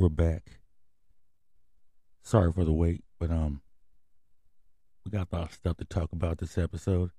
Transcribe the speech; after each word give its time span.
we're 0.00 0.08
back. 0.08 0.60
Sorry 2.22 2.50
for 2.50 2.64
the 2.64 2.72
wait, 2.72 3.04
but 3.18 3.30
um, 3.30 3.60
we 5.04 5.10
got 5.10 5.28
a 5.30 5.36
lot 5.36 5.48
of 5.48 5.52
stuff 5.52 5.76
to 5.76 5.84
talk 5.84 6.10
about 6.12 6.38
this 6.38 6.56
episode. 6.56 7.10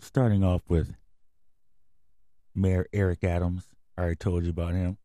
Starting 0.00 0.44
off 0.44 0.62
with 0.68 0.94
Mayor 2.54 2.86
Eric 2.92 3.24
Adams. 3.24 3.64
I 3.96 4.02
already 4.02 4.16
told 4.16 4.44
you 4.44 4.50
about 4.50 4.74
him. 4.74 4.98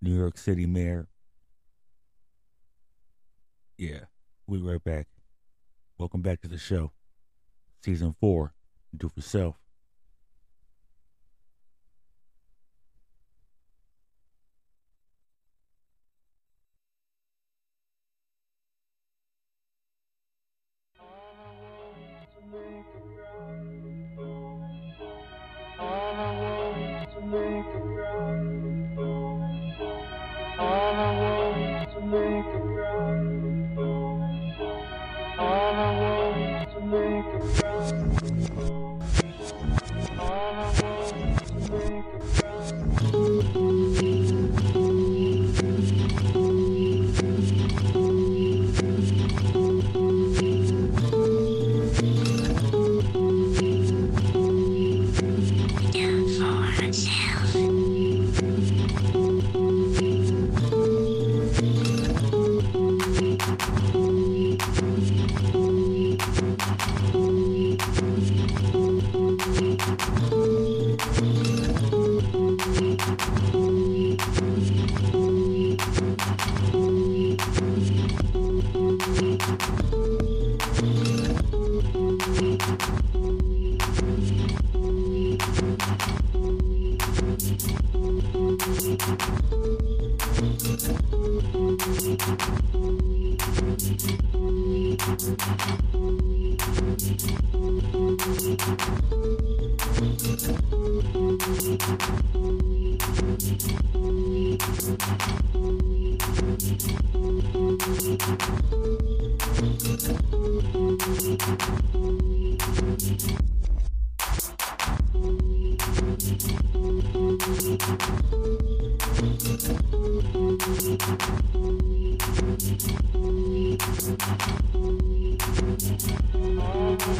New 0.00 0.16
York 0.16 0.38
City 0.38 0.64
Mayor. 0.64 1.08
Yeah, 3.76 4.02
we 4.46 4.58
right 4.58 4.82
back. 4.84 5.08
Welcome 5.98 6.22
back 6.22 6.40
to 6.42 6.48
the 6.48 6.58
show. 6.58 6.92
Season 7.84 8.14
four. 8.20 8.54
Do 8.96 9.08
for 9.08 9.22
self. 9.22 9.56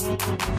Thank 0.09 0.59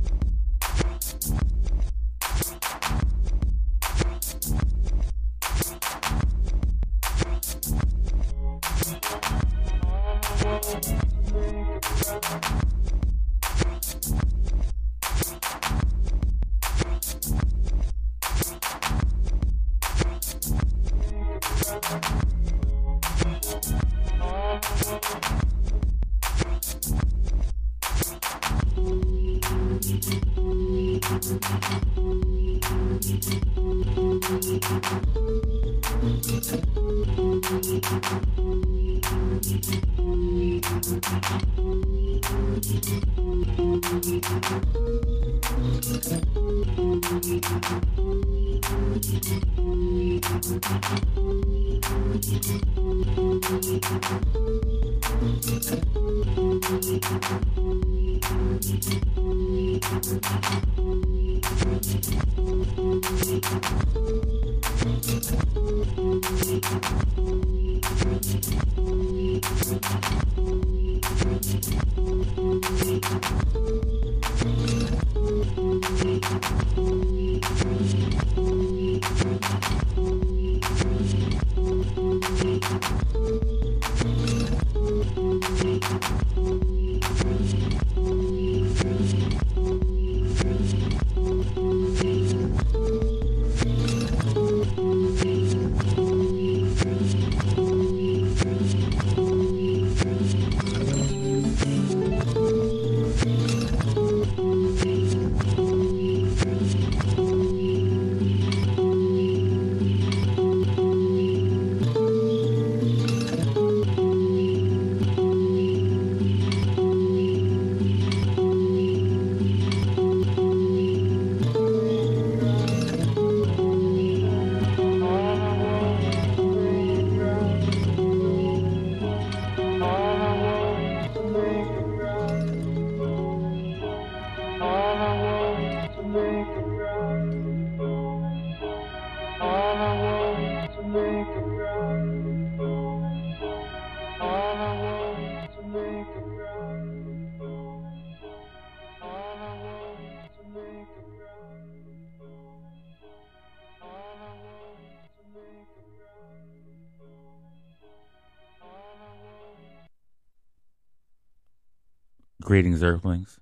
Greetings, 162.51 162.83
Earthlings. 162.83 163.39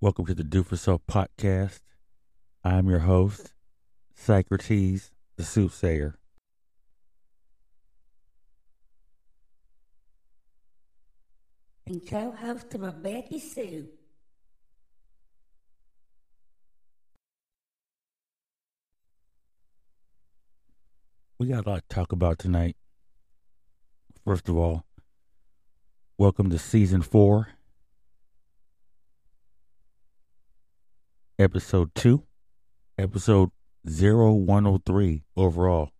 Welcome 0.00 0.24
to 0.24 0.34
the 0.34 0.42
Do 0.42 0.62
For 0.62 0.78
Self 0.78 1.02
podcast. 1.06 1.80
I'm 2.64 2.88
your 2.88 3.00
host, 3.00 3.52
Socrates, 4.14 5.10
the 5.36 5.44
soothsayer. 5.44 6.14
And 11.86 12.00
co-host 12.08 12.74
of 12.76 13.02
Becky 13.02 13.38
Sue. 13.38 13.88
We 21.38 21.48
got 21.48 21.66
a 21.66 21.68
lot 21.68 21.82
to 21.86 21.94
talk 21.94 22.12
about 22.12 22.38
tonight. 22.38 22.76
First 24.24 24.48
of 24.48 24.56
all, 24.56 24.86
welcome 26.16 26.48
to 26.48 26.58
season 26.58 27.02
four, 27.02 27.48
episode 31.38 31.94
two, 31.94 32.24
episode 32.98 33.50
0103 33.84 35.24
overall. 35.36 35.90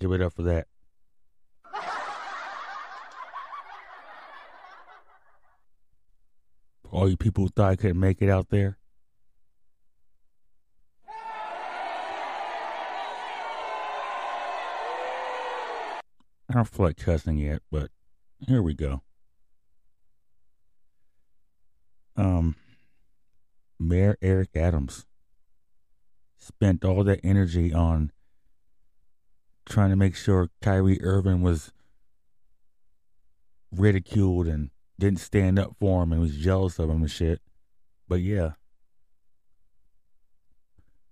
Give 0.00 0.12
it 0.12 0.20
up 0.20 0.32
for 0.32 0.42
that. 0.42 0.66
For 6.82 6.90
all 6.90 7.08
you 7.08 7.16
people 7.16 7.44
who 7.44 7.50
thought 7.50 7.70
I 7.70 7.76
couldn't 7.76 8.00
make 8.00 8.20
it 8.20 8.28
out 8.28 8.50
there. 8.50 8.78
I 16.50 16.58
don't 16.58 16.68
feel 16.68 16.86
like 16.86 16.98
cussing 16.98 17.38
yet, 17.38 17.62
but 17.70 17.90
here 18.46 18.62
we 18.62 18.74
go. 18.74 19.02
Um, 22.16 22.54
Mayor 23.78 24.16
Eric 24.22 24.50
Adams 24.54 25.06
spent 26.36 26.84
all 26.84 27.04
that 27.04 27.20
energy 27.24 27.72
on 27.72 28.12
trying 29.66 29.90
to 29.90 29.96
make 29.96 30.14
sure 30.14 30.50
Kyrie 30.60 31.02
Irving 31.02 31.42
was 31.42 31.72
ridiculed 33.72 34.46
and 34.46 34.70
didn't 34.98 35.20
stand 35.20 35.58
up 35.58 35.74
for 35.80 36.02
him 36.02 36.12
and 36.12 36.20
was 36.20 36.36
jealous 36.36 36.78
of 36.78 36.90
him 36.90 37.02
and 37.02 37.10
shit. 37.10 37.40
But 38.08 38.20
yeah. 38.20 38.52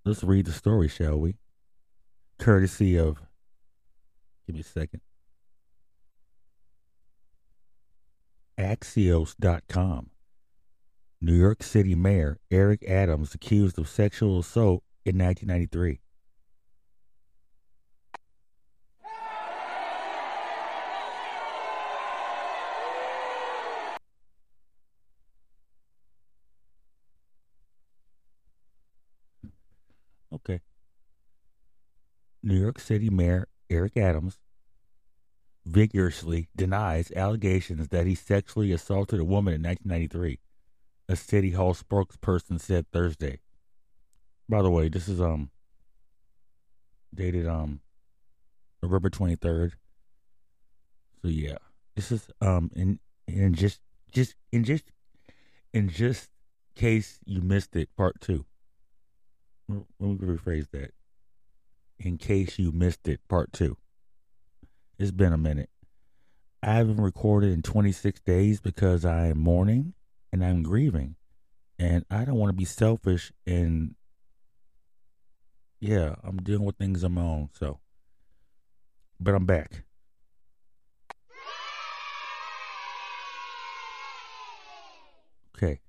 Let's 0.04 0.22
read 0.22 0.46
the 0.46 0.52
story, 0.52 0.88
shall 0.88 1.18
we? 1.18 1.36
Courtesy 2.38 2.98
of. 2.98 3.22
Give 4.46 4.54
me 4.54 4.60
a 4.60 4.64
second. 4.64 5.00
Axios.com. 8.58 10.11
New 11.24 11.36
York 11.36 11.62
City 11.62 11.94
Mayor 11.94 12.40
Eric 12.50 12.82
Adams 12.82 13.32
accused 13.32 13.78
of 13.78 13.88
sexual 13.88 14.40
assault 14.40 14.82
in 15.04 15.16
1993. 15.16 16.00
Okay. 30.34 30.60
New 32.42 32.58
York 32.58 32.80
City 32.80 33.10
Mayor 33.10 33.46
Eric 33.70 33.96
Adams 33.96 34.40
vigorously 35.64 36.48
denies 36.56 37.12
allegations 37.12 37.90
that 37.90 38.06
he 38.06 38.16
sexually 38.16 38.72
assaulted 38.72 39.20
a 39.20 39.24
woman 39.24 39.54
in 39.54 39.62
1993, 39.62 40.40
a 41.08 41.16
city 41.16 41.50
hall 41.50 41.74
spokesperson 41.74 42.60
said 42.60 42.86
Thursday. 42.92 43.40
By 44.48 44.62
the 44.62 44.70
way, 44.70 44.88
this 44.88 45.08
is 45.08 45.20
um 45.20 45.50
dated 47.14 47.46
um 47.46 47.80
November 48.82 49.10
23rd. 49.10 49.72
So 51.22 51.28
yeah, 51.28 51.58
this 51.94 52.10
is 52.12 52.28
um 52.40 52.70
in 52.74 52.98
in 53.26 53.54
just 53.54 53.80
just 54.10 54.34
in 54.50 54.64
just 54.64 54.84
in 55.72 55.88
just 55.88 56.28
case 56.74 57.18
you 57.24 57.40
missed 57.40 57.76
it, 57.76 57.88
part 57.96 58.20
2. 58.20 58.44
Let 59.68 59.78
me 60.00 60.16
rephrase 60.16 60.70
that. 60.72 60.92
In 61.98 62.18
case 62.18 62.58
you 62.58 62.72
missed 62.72 63.08
it, 63.08 63.20
part 63.28 63.52
2. 63.52 63.76
It's 64.98 65.10
been 65.10 65.32
a 65.32 65.38
minute. 65.38 65.70
I 66.62 66.74
haven't 66.74 67.00
recorded 67.00 67.52
in 67.52 67.62
26 67.62 68.20
days 68.20 68.60
because 68.60 69.04
I 69.04 69.26
am 69.26 69.38
mourning 69.38 69.94
and 70.32 70.44
I'm 70.44 70.62
grieving. 70.62 71.16
And 71.78 72.04
I 72.10 72.24
don't 72.24 72.36
want 72.36 72.50
to 72.50 72.56
be 72.56 72.64
selfish 72.64 73.32
and 73.46 73.94
yeah, 75.80 76.14
I'm 76.22 76.36
dealing 76.36 76.64
with 76.64 76.76
things 76.76 77.02
on 77.02 77.12
my 77.12 77.22
own, 77.22 77.48
so 77.58 77.80
but 79.18 79.34
I'm 79.34 79.46
back. 79.46 79.84
Okay. 85.56 85.80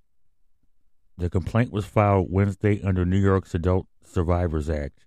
The 1.17 1.29
complaint 1.29 1.71
was 1.71 1.85
filed 1.85 2.27
Wednesday 2.31 2.81
under 2.83 3.05
New 3.05 3.19
York's 3.19 3.53
Adult 3.53 3.87
Survivors 4.03 4.69
Act 4.69 5.03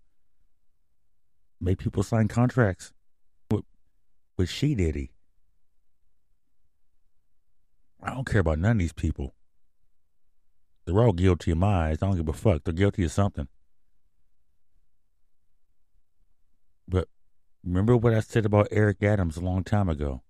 make 1.62 1.78
people 1.78 2.04
sign 2.04 2.28
contracts 2.28 2.92
with, 3.50 3.64
with 4.36 4.50
She 4.50 4.76
Diddy. 4.76 5.12
I 8.04 8.14
don't 8.14 8.28
care 8.28 8.42
about 8.42 8.60
none 8.60 8.74
of 8.74 8.80
these 8.80 8.92
people. 8.92 9.34
They're 10.86 11.02
all 11.02 11.14
guilty 11.14 11.52
in 11.52 11.60
my 11.60 11.88
eyes. 11.88 12.00
I 12.02 12.08
don't 12.08 12.18
give 12.18 12.28
a 12.28 12.34
fuck. 12.34 12.66
They're 12.66 12.74
guilty 12.74 13.06
of 13.06 13.12
something. 13.14 13.48
But 16.90 17.08
remember 17.64 17.96
what 17.96 18.14
I 18.14 18.20
said 18.20 18.46
about 18.46 18.68
Eric 18.70 19.02
Adams 19.02 19.38
a 19.38 19.42
long 19.42 19.64
time 19.64 19.88
ago? 19.88 20.24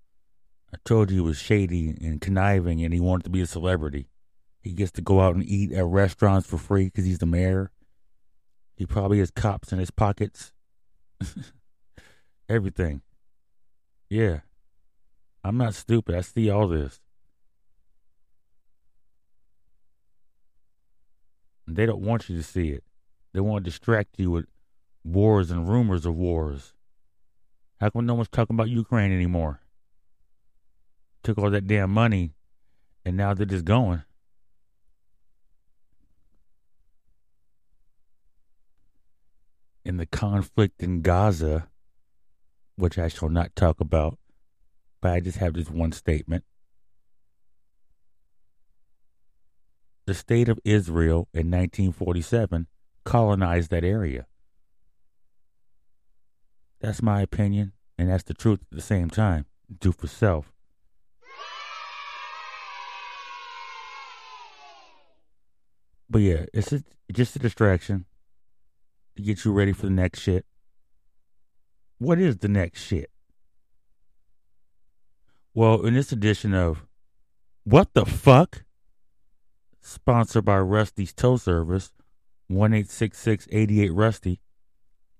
I 0.73 0.77
told 0.85 1.09
you 1.09 1.17
he 1.17 1.21
was 1.21 1.37
shady 1.37 1.95
and 2.01 2.21
conniving 2.21 2.83
and 2.83 2.93
he 2.93 2.99
wanted 2.99 3.23
to 3.23 3.29
be 3.29 3.41
a 3.41 3.47
celebrity. 3.47 4.09
He 4.61 4.73
gets 4.73 4.91
to 4.93 5.01
go 5.01 5.21
out 5.21 5.35
and 5.35 5.43
eat 5.43 5.71
at 5.71 5.85
restaurants 5.85 6.47
for 6.47 6.57
free 6.57 6.85
because 6.85 7.05
he's 7.05 7.19
the 7.19 7.25
mayor. 7.25 7.71
He 8.75 8.85
probably 8.85 9.19
has 9.19 9.31
cops 9.31 9.71
in 9.71 9.79
his 9.79 9.91
pockets. 9.91 10.53
Everything. 12.49 13.01
Yeah. 14.09 14.41
I'm 15.43 15.57
not 15.57 15.73
stupid. 15.73 16.15
I 16.15 16.21
see 16.21 16.49
all 16.49 16.67
this. 16.67 16.99
They 21.67 21.85
don't 21.85 22.01
want 22.01 22.29
you 22.29 22.37
to 22.37 22.43
see 22.43 22.69
it. 22.69 22.83
They 23.33 23.39
want 23.39 23.63
to 23.63 23.69
distract 23.69 24.19
you 24.19 24.31
with 24.31 24.45
wars 25.03 25.51
and 25.51 25.67
rumors 25.69 26.05
of 26.05 26.15
wars. 26.15 26.73
How 27.79 27.89
come 27.89 28.05
no 28.05 28.15
one's 28.15 28.29
talking 28.29 28.55
about 28.55 28.69
Ukraine 28.69 29.11
anymore? 29.11 29.61
Took 31.23 31.37
all 31.37 31.49
that 31.51 31.67
damn 31.67 31.91
money 31.91 32.33
And 33.05 33.17
now 33.17 33.33
they're 33.33 33.45
just 33.45 33.65
going, 33.65 34.03
in 39.89 39.97
the 39.97 40.05
conflict 40.05 40.83
in 40.83 41.01
Gaza, 41.01 41.67
which 42.75 42.97
I 42.99 43.07
shall 43.07 43.29
not 43.29 43.55
talk 43.55 43.79
about, 43.79 44.19
but 45.01 45.11
I 45.11 45.19
just 45.19 45.39
have 45.39 45.53
this 45.53 45.69
one 45.69 45.91
statement. 45.91 46.43
The 50.05 50.13
state 50.13 50.47
of 50.47 50.59
Israel 50.63 51.27
in 51.33 51.49
1947 51.49 52.67
colonized 53.03 53.71
that 53.71 53.83
area. 53.83 54.27
That's 56.79 57.01
my 57.01 57.21
opinion, 57.21 57.73
and 57.97 58.09
that's 58.09 58.23
the 58.23 58.33
truth 58.33 58.59
at 58.61 58.75
the 58.75 58.81
same 58.83 59.09
time. 59.09 59.45
Do 59.79 59.91
for 59.91 60.07
self. 60.07 60.53
But 66.09 66.19
yeah, 66.19 66.45
it's 66.53 66.71
just, 66.71 66.85
just 67.11 67.35
a 67.35 67.39
distraction 67.39 68.05
to 69.15 69.21
get 69.21 69.45
you 69.45 69.51
ready 69.51 69.73
for 69.73 69.85
the 69.85 69.91
next 69.91 70.19
shit. 70.19 70.45
What 71.99 72.17
is 72.17 72.37
the 72.37 72.47
next 72.47 72.81
shit? 72.81 73.11
Well, 75.53 75.85
in 75.85 75.93
this 75.93 76.11
edition 76.11 76.53
of 76.53 76.85
What 77.63 77.93
the 77.93 78.05
Fuck? 78.05 78.63
Sponsored 79.81 80.45
by 80.45 80.57
Rusty's 80.57 81.13
Tow 81.13 81.37
Service, 81.37 81.91
1866 82.47 83.47
Rusty. 83.91 84.41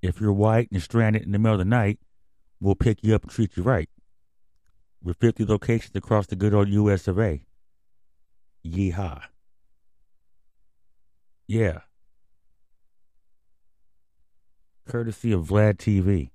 If 0.02 0.22
you're 0.22 0.34
white 0.34 0.70
and 0.72 0.82
stranded 0.82 1.24
in 1.24 1.32
the 1.32 1.40
middle 1.40 1.56
of 1.56 1.60
the 1.60 1.66
night, 1.66 2.00
we'll 2.60 2.76
pick 2.76 3.04
you 3.04 3.14
up 3.16 3.24
and 3.24 3.32
treat 3.32 3.58
you 3.58 3.64
right. 3.64 3.90
With 5.04 5.18
50 5.18 5.46
locations 5.46 5.96
across 5.96 6.28
the 6.28 6.36
good 6.36 6.54
old 6.54 6.70
US 6.70 7.08
of 7.08 7.20
A. 7.20 7.44
Yeehaw. 8.66 9.24
Yeah. 11.50 11.80
Courtesy 14.88 15.32
of 15.32 15.48
Vlad 15.48 15.78
TV. 15.78 16.30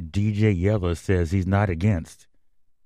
DJ 0.00 0.56
Yella 0.56 0.94
says 0.94 1.32
he's 1.32 1.44
not 1.44 1.68
against 1.68 2.28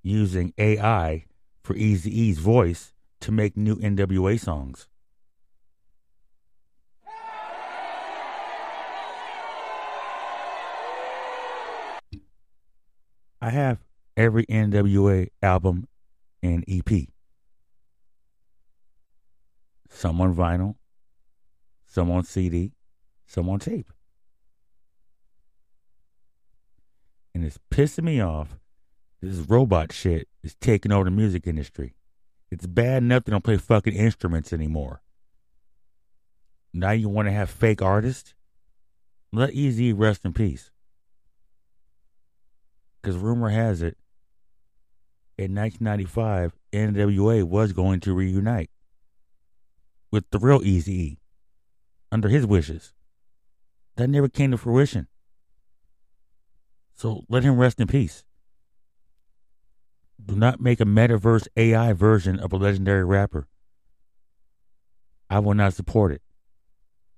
using 0.03 0.55
AI 0.57 1.27
for 1.63 1.75
Eazy-E's 1.75 2.39
voice 2.39 2.95
to 3.21 3.31
make 3.31 3.55
new 3.55 3.77
NWA 3.77 4.41
songs. 4.41 4.89
I 13.43 13.51
have 13.51 13.85
every 14.17 14.47
NWA 14.47 15.29
album 15.43 15.87
and 16.43 16.65
EP. 16.67 17.09
Some 19.89 20.21
on 20.21 20.35
vinyl, 20.35 20.77
some 21.87 22.11
on 22.11 22.25
CD, 22.25 22.73
some 23.27 23.49
on 23.49 23.59
tape. 23.59 23.93
And 27.35 27.45
it's 27.45 27.59
pissing 27.71 28.05
me 28.05 28.21
off. 28.21 28.59
This 29.21 29.39
robot 29.49 29.93
shit 29.93 30.29
is 30.43 30.55
taking 30.57 30.93
over 30.93 31.05
the 31.05 31.11
music 31.11 31.47
industry. 31.47 31.95
It's 32.51 32.67
bad 32.67 33.03
enough 33.03 33.25
they 33.25 33.33
don't 33.33 33.45
play 33.45 33.57
fucking 33.57 33.95
instruments 33.95 34.53
anymore. 34.53 35.03
Now 36.73 36.93
you 36.93 37.09
want 37.09 37.27
to 37.27 37.33
have 37.33 37.51
fake 37.51 37.83
artists? 37.83 38.35
Let 39.33 39.53
Eazy 39.53 39.93
rest 39.97 40.25
in 40.25 40.33
peace. 40.33 40.71
Because 43.01 43.17
rumor 43.17 43.51
has 43.51 43.83
it, 43.83 43.97
in 45.37 45.55
1995, 45.55 46.57
NWA 46.73 47.45
was 47.45 47.73
going 47.73 48.01
to 48.01 48.13
reunite 48.13 48.71
with 50.11 50.29
the 50.31 50.39
real 50.39 50.63
Easy 50.63 50.93
E 50.93 51.19
under 52.11 52.29
his 52.29 52.47
wishes. 52.47 52.93
That 53.97 54.09
never 54.09 54.29
came 54.29 54.51
to 54.53 54.57
fruition. 54.57 55.09
So 56.95 57.25
let 57.29 57.45
him 57.45 57.59
rest 57.59 57.81
in 57.81 57.87
peace. 57.87 58.25
Do 60.25 60.35
not 60.35 60.61
make 60.61 60.81
a 60.81 60.85
metaverse 60.85 61.47
AI 61.57 61.93
version 61.93 62.39
of 62.39 62.53
a 62.53 62.57
legendary 62.57 63.05
rapper. 63.05 63.47
I 65.31 65.39
will 65.39 65.55
not 65.55 65.75
support 65.75 66.13
it. 66.13 66.23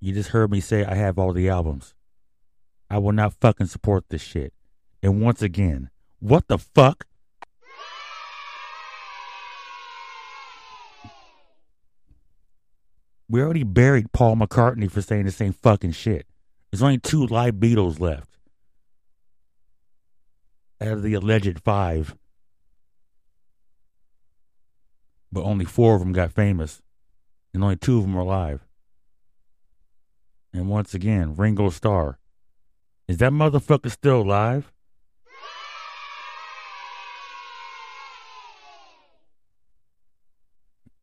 You 0.00 0.12
just 0.12 0.30
heard 0.30 0.50
me 0.50 0.60
say 0.60 0.84
I 0.84 0.94
have 0.94 1.18
all 1.18 1.32
the 1.32 1.48
albums. 1.48 1.94
I 2.88 2.98
will 2.98 3.12
not 3.12 3.34
fucking 3.40 3.66
support 3.66 4.04
this 4.08 4.22
shit. 4.22 4.52
And 5.02 5.22
once 5.22 5.42
again, 5.42 5.90
what 6.18 6.48
the 6.48 6.58
fuck? 6.58 7.06
We 13.30 13.40
already 13.40 13.62
buried 13.62 14.10
Paul 14.10 14.34
McCartney 14.34 14.90
for 14.90 15.00
saying 15.00 15.26
the 15.26 15.30
same 15.30 15.52
fucking 15.52 15.92
shit. 15.92 16.26
There's 16.70 16.82
only 16.82 16.98
two 16.98 17.24
live 17.26 17.54
Beatles 17.54 18.00
left. 18.00 18.36
Out 20.80 20.94
of 20.94 21.02
the 21.04 21.14
alleged 21.14 21.60
five. 21.60 22.16
But 25.30 25.44
only 25.44 25.64
four 25.64 25.94
of 25.94 26.00
them 26.00 26.12
got 26.12 26.32
famous. 26.32 26.82
And 27.54 27.62
only 27.62 27.76
two 27.76 27.98
of 27.98 28.02
them 28.02 28.16
are 28.16 28.22
alive. 28.22 28.66
And 30.52 30.68
once 30.68 30.92
again, 30.92 31.36
Ringo 31.36 31.70
Starr. 31.70 32.18
Is 33.06 33.18
that 33.18 33.30
motherfucker 33.30 33.92
still 33.92 34.22
alive? 34.22 34.72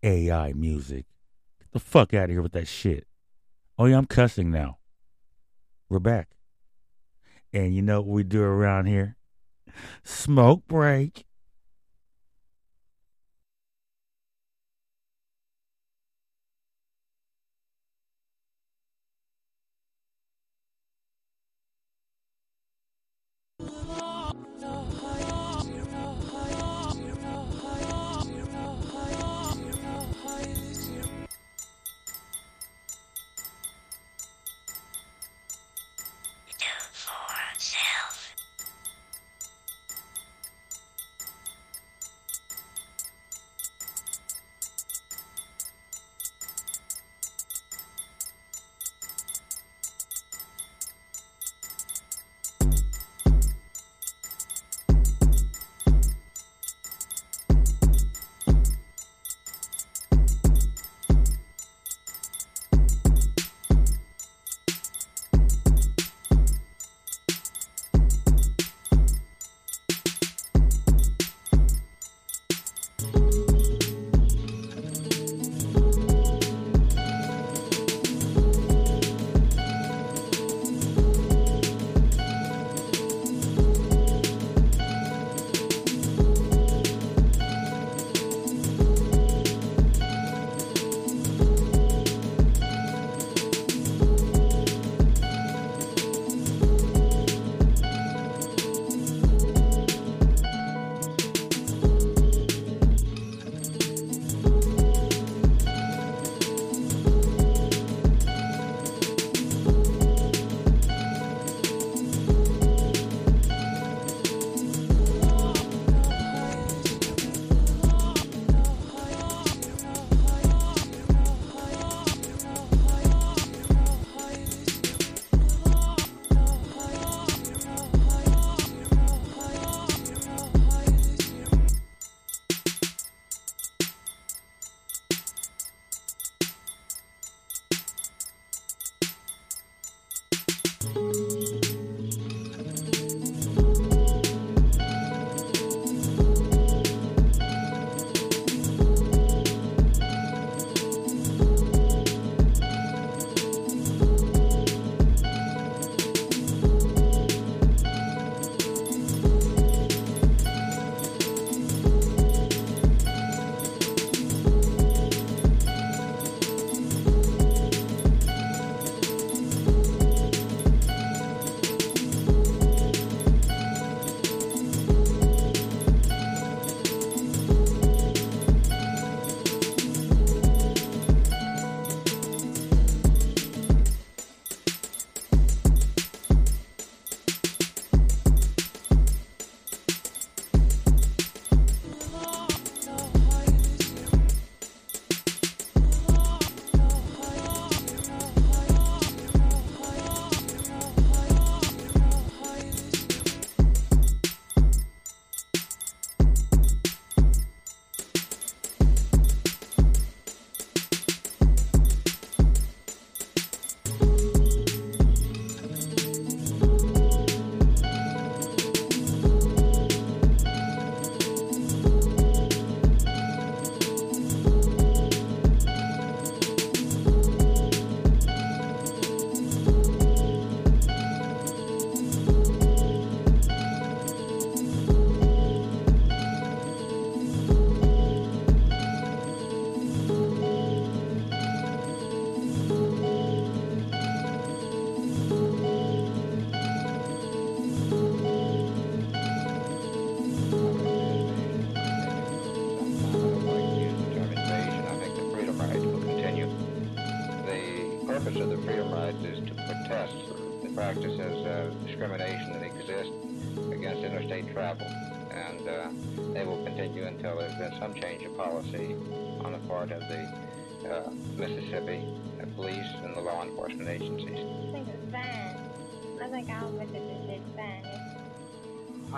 AI 0.04 0.52
music. 0.52 1.06
The 1.78 1.82
fuck 1.82 2.12
out 2.16 2.24
of 2.24 2.30
here 2.32 2.42
with 2.42 2.54
that 2.54 2.68
shit. 2.68 3.06
Oh 3.78 3.86
yeah, 3.86 4.00
I'm 4.00 4.08
cussing 4.08 4.50
now. 4.50 4.80
We're 5.90 6.00
back. 6.00 6.30
And 7.54 7.76
you 7.76 7.84
know 7.84 8.02
what 8.02 8.16
we 8.16 8.24
do 8.24 8.42
around 8.42 8.88
here? 8.88 9.16
Smoke 10.04 10.68
break. 10.68 11.27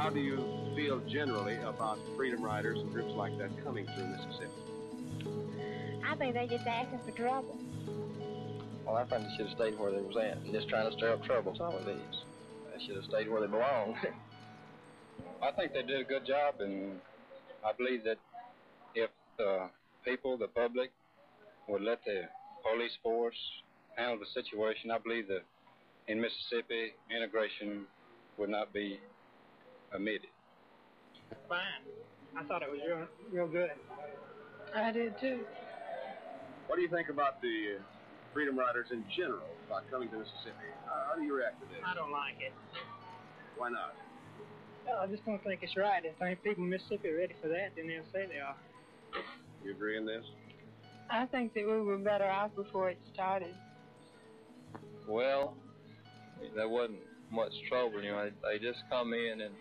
How 0.09 0.15
do 0.15 0.21
you 0.21 0.43
feel 0.75 0.99
generally 1.07 1.57
about 1.57 1.99
Freedom 2.17 2.41
Riders 2.41 2.79
and 2.79 2.91
groups 2.91 3.13
like 3.13 3.37
that 3.37 3.51
coming 3.63 3.85
through 3.85 4.07
Mississippi? 4.07 4.49
I 6.03 6.15
think 6.15 6.33
they're 6.33 6.47
just 6.47 6.65
asking 6.65 6.99
for 7.05 7.11
trouble. 7.11 7.55
Well, 8.87 8.95
I 8.95 9.05
think 9.05 9.21
they 9.21 9.29
should 9.37 9.49
have 9.49 9.55
stayed 9.55 9.77
where 9.77 9.91
they 9.91 10.01
was 10.01 10.17
at 10.17 10.37
and 10.37 10.51
just 10.51 10.67
trying 10.67 10.89
to 10.89 10.97
stir 10.97 11.13
up 11.13 11.23
trouble, 11.25 11.53
some 11.55 11.75
of 11.75 11.85
these. 11.85 12.23
They 12.73 12.83
should 12.87 12.95
have 12.95 13.05
stayed 13.05 13.29
where 13.29 13.41
they 13.41 13.45
belong. 13.53 13.97
I 15.43 15.51
think 15.51 15.73
they 15.73 15.83
did 15.83 16.01
a 16.01 16.03
good 16.03 16.25
job, 16.25 16.55
and 16.59 16.97
I 17.63 17.71
believe 17.77 18.03
that 18.05 18.17
if 18.95 19.11
the 19.37 19.69
people, 20.03 20.39
the 20.39 20.47
public, 20.47 20.89
would 21.67 21.83
let 21.83 22.03
the 22.03 22.23
police 22.65 22.97
force 23.03 23.37
handle 23.95 24.17
the 24.17 24.41
situation, 24.41 24.89
I 24.89 24.97
believe 24.97 25.27
that 25.27 25.43
in 26.07 26.19
Mississippi, 26.19 26.93
integration 27.15 27.85
would 28.39 28.49
not 28.49 28.73
be 28.73 28.99
omitted. 29.93 30.29
Fine. 31.47 31.59
I 32.37 32.43
thought 32.43 32.61
it 32.61 32.69
was 32.69 32.79
real, 32.85 33.07
real 33.31 33.47
good. 33.47 33.71
I 34.75 34.91
did 34.91 35.19
too. 35.19 35.41
What 36.67 36.75
do 36.75 36.81
you 36.81 36.89
think 36.89 37.09
about 37.09 37.41
the 37.41 37.77
uh, 37.77 37.81
Freedom 38.33 38.57
Riders 38.57 38.87
in 38.91 39.03
general 39.15 39.47
about 39.67 39.89
coming 39.89 40.09
to 40.09 40.17
Mississippi? 40.17 40.69
How 40.85 41.15
do 41.15 41.23
you 41.23 41.35
react 41.35 41.59
to 41.61 41.67
this? 41.67 41.83
I 41.85 41.95
don't 41.95 42.11
like 42.11 42.35
it. 42.39 42.53
Why 43.57 43.69
not? 43.69 43.95
Well, 44.85 44.99
I 45.01 45.07
just 45.07 45.25
don't 45.25 45.43
think 45.43 45.61
it's 45.63 45.75
right. 45.75 46.03
If 46.05 46.21
any 46.21 46.35
people 46.35 46.63
in 46.63 46.69
Mississippi 46.69 47.09
are 47.09 47.17
ready 47.17 47.35
for 47.41 47.47
that, 47.47 47.71
then 47.75 47.87
they'll 47.87 48.03
say 48.13 48.27
they 48.27 48.39
are. 48.39 48.55
You 49.63 49.71
agree 49.71 49.97
in 49.97 50.05
this? 50.05 50.23
I 51.09 51.25
think 51.25 51.53
that 51.55 51.65
we 51.65 51.81
were 51.81 51.97
better 51.97 52.29
off 52.29 52.55
before 52.55 52.91
it 52.91 52.99
started. 53.13 53.55
Well, 55.07 55.55
there 56.55 56.69
wasn't 56.69 56.99
much 57.31 57.51
trouble, 57.67 58.03
you 58.03 58.11
know. 58.11 58.29
They, 58.43 58.57
they 58.57 58.63
just 58.63 58.83
come 58.89 59.13
in 59.13 59.41
and 59.41 59.55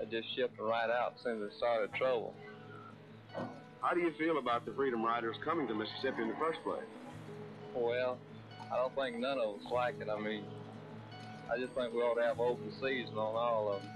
they 0.00 0.06
just 0.06 0.34
shipped 0.34 0.58
right 0.58 0.88
out 0.88 1.14
as 1.16 1.22
soon 1.22 1.42
as 1.42 1.50
they 1.50 1.56
started 1.58 1.92
trouble. 1.94 2.34
How 3.82 3.94
do 3.94 4.00
you 4.00 4.12
feel 4.18 4.38
about 4.38 4.64
the 4.64 4.72
Freedom 4.72 5.04
Riders 5.04 5.36
coming 5.44 5.68
to 5.68 5.74
Mississippi 5.74 6.22
in 6.22 6.28
the 6.28 6.36
first 6.36 6.58
place? 6.64 6.88
Well, 7.74 8.18
I 8.72 8.76
don't 8.76 8.94
think 8.94 9.18
none 9.18 9.38
of 9.38 9.60
us 9.60 9.70
like 9.70 10.00
it. 10.00 10.08
I 10.08 10.18
mean, 10.18 10.44
I 11.52 11.58
just 11.58 11.74
think 11.74 11.92
we 11.92 12.00
ought 12.00 12.14
to 12.14 12.22
have 12.22 12.40
open 12.40 12.72
season 12.80 13.16
on 13.16 13.36
all 13.36 13.72
of 13.72 13.82
them. 13.82 13.90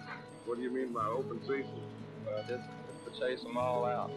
What 0.44 0.58
do 0.58 0.62
you 0.62 0.70
mean 0.70 0.92
by 0.92 1.06
open 1.06 1.40
season? 1.40 1.80
Well, 2.26 2.44
just, 2.48 2.64
to 3.04 3.20
chase 3.20 3.42
them 3.42 3.56
all 3.56 3.84
out. 3.84 4.10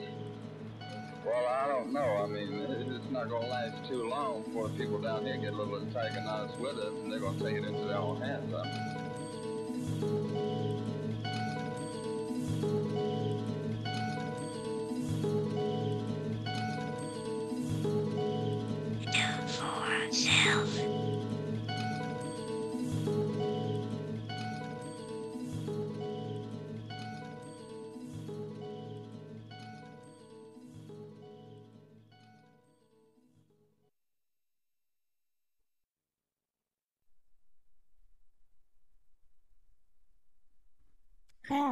Well, 1.25 1.47
I 1.47 1.67
don't 1.67 1.91
know. 1.91 2.23
I 2.23 2.27
mean, 2.27 2.53
it's 2.53 3.11
not 3.11 3.29
going 3.29 3.43
to 3.43 3.49
last 3.49 3.89
too 3.89 4.07
long 4.09 4.43
before 4.43 4.69
people 4.69 4.99
down 4.99 5.25
here 5.25 5.37
get 5.37 5.53
a 5.53 5.55
little 5.55 5.79
antagonized 5.79 6.59
with 6.59 6.77
it, 6.77 6.91
and 6.91 7.11
they're 7.11 7.19
going 7.19 7.37
to 7.37 7.43
take 7.43 7.55
it 7.55 7.65
into 7.65 7.85
their 7.85 7.97
own 7.97 8.21
hands. 8.21 8.49
for 8.49 9.06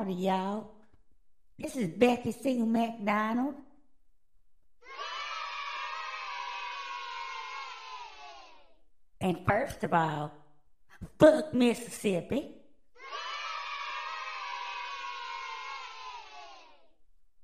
Y'all. 0.10 0.72
This 1.58 1.76
is 1.76 1.88
Becky 1.90 2.32
Sue 2.32 2.66
McDonald. 2.66 3.56
And 9.20 9.38
first 9.48 9.84
of 9.84 9.94
all, 9.94 10.32
fuck 11.18 11.54
Mississippi. 11.54 12.52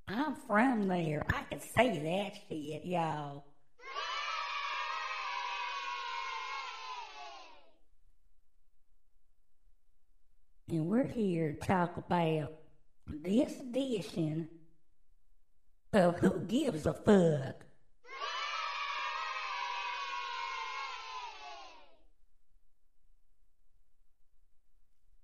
I'm 0.07 0.35
from 0.47 0.87
there. 0.87 1.25
I 1.29 1.43
can 1.49 1.61
say 1.61 1.97
that 1.97 2.39
shit, 2.47 2.85
y'all. 2.85 3.45
We're 11.01 11.07
here 11.07 11.53
to 11.53 11.67
talk 11.67 11.97
about 11.97 12.53
this 13.07 13.59
edition 13.59 14.47
of 15.93 16.19
Who 16.19 16.41
Gives 16.41 16.85
a 16.85 16.93
Fuck. 16.93 17.65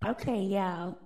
Okay, 0.05 0.41
y'all. 0.41 0.97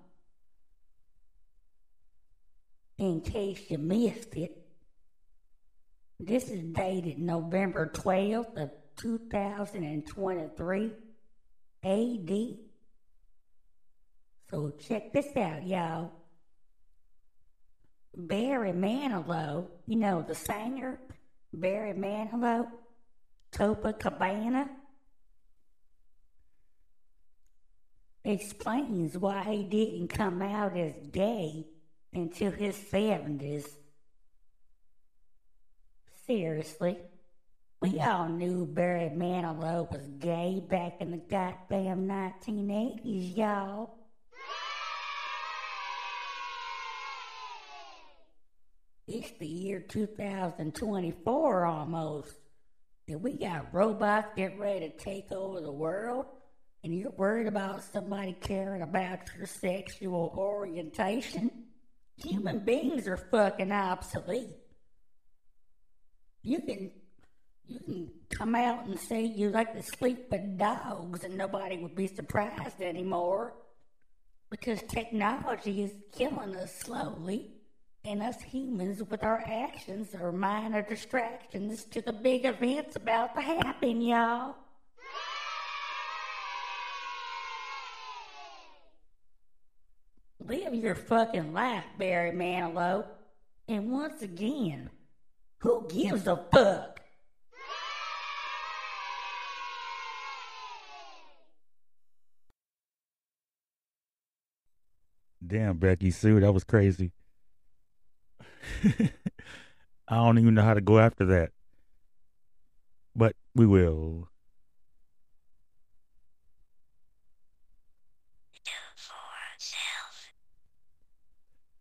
In 2.97 3.19
case 3.21 3.69
you 3.69 3.77
missed 3.77 4.35
it, 4.35 4.57
this 6.19 6.49
is 6.49 6.61
dated 6.63 7.19
November 7.19 7.91
12th 7.93 8.55
of 8.55 8.71
2023 8.95 10.91
AD. 11.83 12.70
So 14.51 14.73
check 14.85 15.13
this 15.13 15.33
out, 15.37 15.65
y'all. 15.65 16.11
Barry 18.13 18.73
Manilow, 18.73 19.67
you 19.87 19.95
know 19.95 20.25
the 20.27 20.35
singer, 20.35 20.99
Barry 21.53 21.93
Manilow, 21.93 22.67
Copacabana, 23.53 24.67
explains 28.25 29.17
why 29.17 29.43
he 29.43 29.63
didn't 29.63 30.09
come 30.09 30.41
out 30.41 30.75
as 30.75 30.95
gay 31.13 31.65
until 32.13 32.51
his 32.51 32.75
70s. 32.75 33.69
Seriously, 36.27 36.97
we 37.81 37.91
mm-hmm. 37.91 38.09
all 38.09 38.27
knew 38.27 38.65
Barry 38.65 39.11
Manilow 39.15 39.89
was 39.89 40.05
gay 40.19 40.61
back 40.69 40.97
in 40.99 41.11
the 41.11 41.17
goddamn 41.17 42.05
1980s, 42.05 43.37
y'all. 43.37 44.00
It's 49.07 49.31
the 49.39 49.47
year 49.47 49.79
2024 49.79 51.65
almost. 51.65 52.35
And 53.07 53.21
we 53.21 53.33
got 53.33 53.73
robots 53.73 54.29
getting 54.35 54.59
ready 54.59 54.89
to 54.89 54.97
take 54.97 55.31
over 55.31 55.59
the 55.59 55.71
world. 55.71 56.25
And 56.83 56.97
you're 56.97 57.11
worried 57.11 57.47
about 57.47 57.83
somebody 57.83 58.35
caring 58.39 58.81
about 58.81 59.19
your 59.37 59.47
sexual 59.47 60.33
orientation. 60.37 61.51
Human 62.17 62.59
beings 62.59 63.07
are 63.07 63.17
fucking 63.17 63.71
obsolete. 63.71 64.49
You 66.43 66.59
can 66.61 66.91
you 67.67 67.79
can 67.79 68.11
come 68.29 68.55
out 68.55 68.85
and 68.85 68.99
say 68.99 69.23
you 69.23 69.49
like 69.49 69.73
to 69.73 69.83
sleep 69.83 70.27
with 70.29 70.57
dogs 70.57 71.23
and 71.23 71.37
nobody 71.37 71.77
would 71.77 71.95
be 71.95 72.07
surprised 72.07 72.81
anymore. 72.81 73.53
Because 74.49 74.81
technology 74.89 75.83
is 75.83 75.91
killing 76.11 76.55
us 76.55 76.75
slowly 76.75 77.60
and 78.03 78.21
us 78.21 78.41
humans 78.41 79.03
with 79.03 79.23
our 79.23 79.43
actions 79.45 80.15
are 80.15 80.31
minor 80.31 80.81
distractions 80.81 81.83
to 81.85 82.01
the 82.01 82.13
big 82.13 82.45
events 82.45 82.95
about 82.95 83.35
to 83.35 83.41
happen, 83.41 84.01
y'all. 84.01 84.55
Live 90.39 90.73
your 90.73 90.95
fucking 90.95 91.53
life, 91.53 91.83
Barry 91.99 92.31
Manilow. 92.31 93.05
And 93.67 93.91
once 93.91 94.23
again, 94.23 94.89
who 95.59 95.87
gives 95.87 96.25
a 96.25 96.43
fuck? 96.51 96.99
Damn, 105.45 105.77
Becky 105.77 106.11
Sue, 106.11 106.39
that 106.39 106.53
was 106.53 106.63
crazy. 106.63 107.11
I 110.07 110.15
don't 110.15 110.39
even 110.39 110.53
know 110.53 110.63
how 110.63 110.73
to 110.73 110.81
go 110.81 110.99
after 110.99 111.25
that. 111.25 111.51
But 113.15 113.35
we 113.55 113.65
will. 113.65 114.29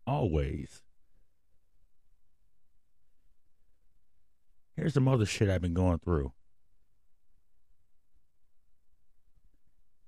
Always. 0.07 0.83
Here's 4.75 4.95
some 4.95 5.07
other 5.07 5.25
shit 5.25 5.49
I've 5.49 5.61
been 5.61 5.75
going 5.75 5.99
through. 5.99 6.33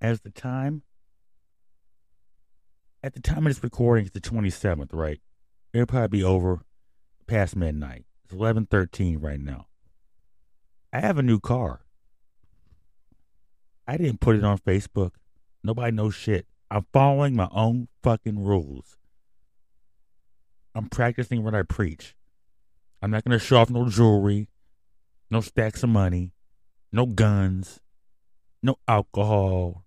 As 0.00 0.22
the 0.22 0.30
time, 0.30 0.82
at 3.04 3.14
the 3.14 3.20
time 3.20 3.46
of 3.46 3.54
this 3.54 3.62
recording, 3.62 4.06
it's 4.06 4.14
the 4.14 4.20
27th, 4.20 4.88
right? 4.92 5.20
It'll 5.72 5.86
probably 5.86 6.18
be 6.18 6.24
over 6.24 6.62
past 7.32 7.56
midnight. 7.56 8.04
It's 8.24 8.34
11:13 8.34 9.16
right 9.18 9.40
now. 9.40 9.66
I 10.92 11.00
have 11.00 11.16
a 11.16 11.22
new 11.22 11.40
car. 11.40 11.80
I 13.88 13.96
didn't 13.96 14.20
put 14.20 14.36
it 14.36 14.44
on 14.44 14.58
Facebook. 14.58 15.12
Nobody 15.64 15.92
knows 15.92 16.14
shit. 16.14 16.46
I'm 16.70 16.84
following 16.92 17.34
my 17.34 17.48
own 17.50 17.88
fucking 18.02 18.44
rules. 18.44 18.98
I'm 20.74 20.90
practicing 20.90 21.42
what 21.42 21.54
I 21.54 21.62
preach. 21.62 22.14
I'm 23.00 23.10
not 23.10 23.24
to 23.24 23.38
show 23.38 23.56
off 23.56 23.70
no 23.70 23.88
jewelry, 23.88 24.48
no 25.30 25.40
stacks 25.40 25.82
of 25.82 25.88
money, 25.88 26.32
no 26.92 27.06
guns, 27.06 27.80
no 28.62 28.76
alcohol, 28.86 29.86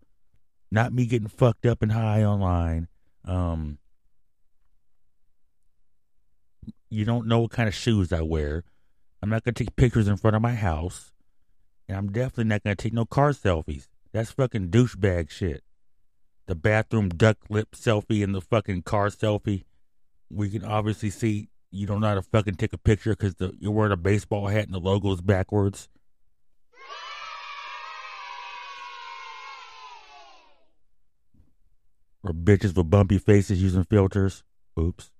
not 0.71 0.93
me 0.93 1.05
getting 1.05 1.27
fucked 1.27 1.67
up 1.67 1.83
and 1.83 1.91
high 1.91 2.23
online. 2.23 2.87
Um, 3.23 3.77
you 6.89 7.05
don't 7.05 7.27
know 7.27 7.39
what 7.39 7.51
kind 7.51 7.67
of 7.67 7.75
shoes 7.75 8.13
I 8.13 8.21
wear. 8.21 8.63
I'm 9.21 9.29
not 9.29 9.43
to 9.45 9.51
take 9.51 9.75
pictures 9.75 10.07
in 10.07 10.17
front 10.17 10.35
of 10.35 10.41
my 10.41 10.53
house. 10.53 11.11
And 11.87 11.97
I'm 11.97 12.11
definitely 12.11 12.45
not 12.45 12.63
to 12.63 12.75
take 12.75 12.93
no 12.93 13.05
car 13.05 13.31
selfies. 13.31 13.87
That's 14.11 14.31
fucking 14.31 14.69
douchebag 14.69 15.29
shit. 15.29 15.63
The 16.47 16.55
bathroom 16.55 17.09
duck 17.09 17.37
lip 17.49 17.75
selfie 17.75 18.23
and 18.23 18.33
the 18.33 18.41
fucking 18.41 18.83
car 18.83 19.07
selfie. 19.07 19.65
We 20.29 20.49
can 20.49 20.63
obviously 20.63 21.09
see 21.09 21.49
you 21.71 21.85
don't 21.85 22.01
know 22.01 22.07
how 22.07 22.15
to 22.15 22.21
fucking 22.21 22.55
take 22.55 22.73
a 22.73 22.77
picture 22.77 23.15
because 23.15 23.35
you're 23.59 23.71
wearing 23.71 23.91
a 23.91 23.97
baseball 23.97 24.47
hat 24.47 24.65
and 24.65 24.73
the 24.73 24.79
logo's 24.79 25.21
backwards. 25.21 25.89
Or 32.23 32.31
bitches 32.31 32.75
with 32.75 32.89
bumpy 32.89 33.19
faces 33.19 33.61
using 33.61 33.83
filters. 33.83 34.43
Oops. 34.79 35.11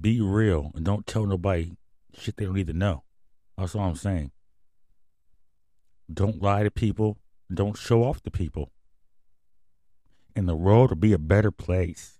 Be 0.00 0.20
real 0.20 0.70
and 0.74 0.84
don't 0.84 1.06
tell 1.06 1.26
nobody 1.26 1.72
shit 2.16 2.36
they 2.36 2.44
don't 2.44 2.54
need 2.54 2.68
to 2.68 2.72
know. 2.72 3.02
That's 3.58 3.74
all 3.74 3.82
I'm 3.82 3.96
saying. 3.96 4.30
Don't 6.12 6.42
lie 6.42 6.62
to 6.62 6.70
people. 6.70 7.18
Don't 7.52 7.76
show 7.76 8.04
off 8.04 8.22
to 8.22 8.30
people. 8.30 8.70
And 10.34 10.48
the 10.48 10.56
world 10.56 10.90
will 10.90 10.96
be 10.96 11.12
a 11.12 11.18
better 11.18 11.50
place. 11.50 12.18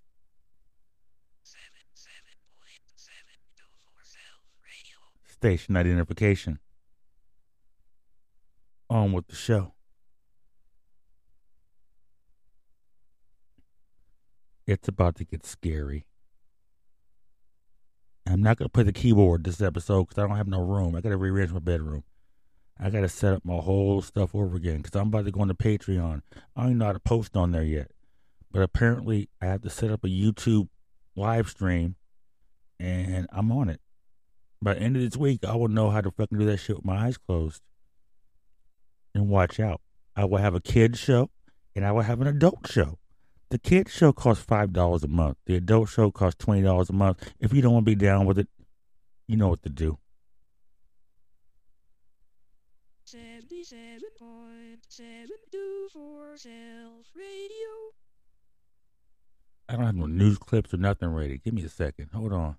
Station 5.25 5.77
identification. 5.77 6.59
On 8.89 9.13
with 9.13 9.27
the 9.29 9.35
show. 9.35 9.75
It's 14.67 14.87
about 14.87 15.17
to 15.17 15.25
get 15.25 15.45
scary. 15.45 16.07
I'm 18.27 18.43
not 18.43 18.59
to 18.59 18.69
play 18.69 18.85
the 18.85 18.93
keyboard 18.93 19.45
this 19.45 19.61
episode 19.61 20.09
because 20.09 20.23
I 20.23 20.27
don't 20.27 20.37
have 20.37 20.49
no 20.49 20.61
room. 20.61 20.95
I 20.95 21.01
got 21.01 21.11
to 21.11 21.17
rearrange 21.17 21.53
my 21.53 21.59
bedroom. 21.59 22.05
I 22.79 22.91
got 22.91 23.01
to 23.01 23.09
set 23.09 23.35
up 23.35 23.45
my 23.45 23.57
whole 23.57 24.01
stuff 24.03 24.35
over 24.35 24.57
again 24.57 24.79
because 24.79 24.99
I'm 24.99 25.09
about 25.09 25.25
to 25.25 25.31
go 25.31 25.41
on 25.41 25.49
to 25.49 25.55
Patreon. 25.55 26.23
I 26.57 26.61
don't 26.61 26.71
even 26.71 26.79
know 26.79 26.87
how 26.87 26.93
to 26.93 27.01
post 27.01 27.37
on 27.37 27.53
there 27.53 27.63
yet. 27.63 27.91
But 28.51 28.63
apparently, 28.63 29.29
I 29.41 29.47
have 29.47 29.63
to 29.63 29.71
set 29.71 29.91
up 29.91 30.05
a 30.05 30.09
YouTube 30.09 30.69
live 31.17 31.49
stream 31.49 31.97
and 32.79 33.27
I'm 33.33 33.51
on 33.53 33.69
it. 33.69 33.81
By 34.61 34.75
the 34.75 34.81
end 34.81 34.97
of 34.97 35.03
this 35.03 35.17
week, 35.17 35.45
I 35.45 35.57
will 35.57 35.69
know 35.69 35.91
how 35.91 36.01
to 36.01 36.11
fucking 36.11 36.39
do 36.39 36.45
that 36.47 36.59
shit 36.59 36.77
with 36.77 36.85
my 36.85 37.07
eyes 37.07 37.19
closed. 37.19 37.63
And 39.15 39.29
watch 39.29 39.59
out. 39.59 39.81
I 40.17 40.25
will 40.25 40.39
have 40.39 40.55
a 40.55 40.61
kid 40.61 40.97
show 40.97 41.31
and 41.75 41.85
I 41.85 41.93
will 41.93 42.03
have 42.03 42.21
an 42.21 42.27
adult 42.27 42.71
show. 42.71 42.99
The 43.53 43.59
kid 43.59 43.91
show 43.91 44.15
costs 44.15 44.43
five 44.43 44.73
dollars 44.73 45.05
a 45.05 45.09
month. 45.09 45.37
The 45.45 45.57
adult 45.57 45.91
show 45.91 46.11
costs 46.11 46.43
twenty 46.43 46.63
dollars 46.63 46.89
a 46.89 46.95
month. 46.95 47.35
If 47.39 47.53
you 47.53 47.61
don't 47.61 47.75
want 47.75 47.85
to 47.85 47.91
be 47.91 47.95
down 47.95 48.25
with 48.25 48.39
it, 48.39 48.49
you 49.29 49.37
know 49.37 49.49
what 49.49 49.63
to 49.65 49.69
do. 49.69 49.99
Seventy-seven 53.05 54.01
point 54.19 54.87
seven 54.89 55.37
two 55.51 55.89
four 55.93 56.35
Self 56.39 57.05
Radio. 57.15 57.93
I 59.69 59.77
don't 59.77 59.85
have 59.85 59.97
no 59.97 60.07
news 60.07 60.39
clips 60.39 60.73
or 60.73 60.79
nothing 60.79 61.11
ready. 61.11 61.37
Give 61.37 61.53
me 61.53 61.63
a 61.65 61.69
second. 61.69 62.09
Hold 62.15 62.33
on. 62.33 62.57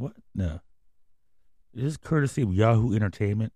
What? 0.00 0.14
No. 0.34 0.60
This 1.74 1.84
is 1.84 1.96
courtesy 1.98 2.40
of 2.40 2.54
Yahoo 2.54 2.94
Entertainment. 2.94 3.52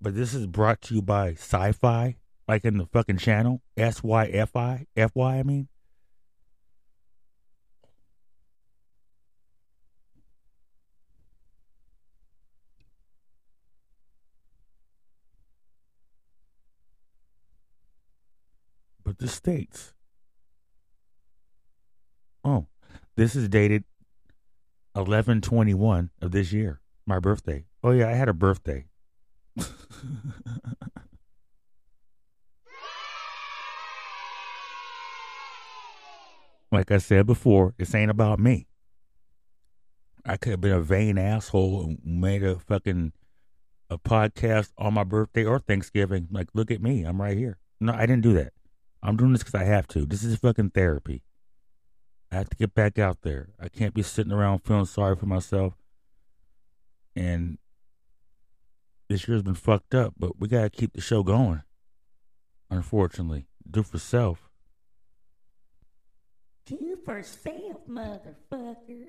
But 0.00 0.14
this 0.14 0.32
is 0.32 0.46
brought 0.46 0.80
to 0.82 0.94
you 0.94 1.02
by 1.02 1.32
Sci 1.32 1.72
Fi, 1.72 2.18
like 2.46 2.64
in 2.64 2.78
the 2.78 2.86
fucking 2.86 3.16
channel. 3.16 3.62
S 3.76 4.04
Y 4.04 4.26
F 4.26 4.54
I? 4.54 4.86
F 4.96 5.10
Y, 5.16 5.38
I 5.38 5.42
mean. 5.42 5.66
But 19.02 19.18
the 19.18 19.26
states. 19.26 19.94
Oh, 22.44 22.68
this 23.16 23.34
is 23.34 23.48
dated 23.48 23.82
1121 24.94 26.10
of 26.20 26.32
this 26.32 26.52
year, 26.52 26.80
my 27.06 27.18
birthday. 27.18 27.64
Oh, 27.82 27.90
yeah, 27.92 28.08
I 28.08 28.12
had 28.12 28.28
a 28.28 28.34
birthday. 28.34 28.86
like 36.70 36.90
I 36.90 36.98
said 36.98 37.26
before, 37.26 37.74
this 37.78 37.94
ain't 37.94 38.10
about 38.10 38.38
me. 38.38 38.66
I 40.24 40.36
could 40.36 40.50
have 40.50 40.60
been 40.60 40.72
a 40.72 40.80
vain 40.80 41.18
asshole 41.18 41.84
and 41.84 41.98
made 42.04 42.42
a 42.44 42.58
fucking 42.58 43.12
a 43.90 43.98
podcast 43.98 44.72
on 44.78 44.94
my 44.94 45.04
birthday 45.04 45.44
or 45.44 45.58
Thanksgiving. 45.58 46.28
Like, 46.30 46.48
look 46.54 46.70
at 46.70 46.82
me, 46.82 47.02
I'm 47.04 47.20
right 47.20 47.36
here. 47.36 47.58
No, 47.80 47.92
I 47.92 48.06
didn't 48.06 48.22
do 48.22 48.32
that. 48.34 48.52
I'm 49.02 49.16
doing 49.16 49.32
this 49.32 49.42
because 49.42 49.60
I 49.60 49.64
have 49.64 49.88
to. 49.88 50.06
This 50.06 50.22
is 50.22 50.36
fucking 50.36 50.70
therapy. 50.70 51.22
I 52.32 52.36
have 52.36 52.48
to 52.48 52.56
get 52.56 52.74
back 52.74 52.98
out 52.98 53.20
there. 53.20 53.50
I 53.60 53.68
can't 53.68 53.92
be 53.92 54.02
sitting 54.02 54.32
around 54.32 54.60
feeling 54.60 54.86
sorry 54.86 55.16
for 55.16 55.26
myself. 55.26 55.74
And 57.14 57.58
this 59.10 59.28
year's 59.28 59.42
been 59.42 59.52
fucked 59.54 59.94
up, 59.94 60.14
but 60.18 60.40
we 60.40 60.48
gotta 60.48 60.70
keep 60.70 60.94
the 60.94 61.02
show 61.02 61.22
going. 61.22 61.62
Unfortunately, 62.70 63.48
do 63.70 63.82
for 63.82 63.98
self. 63.98 64.48
Do 66.64 66.96
for 67.04 67.22
self, 67.22 67.86
motherfucker. 67.86 69.08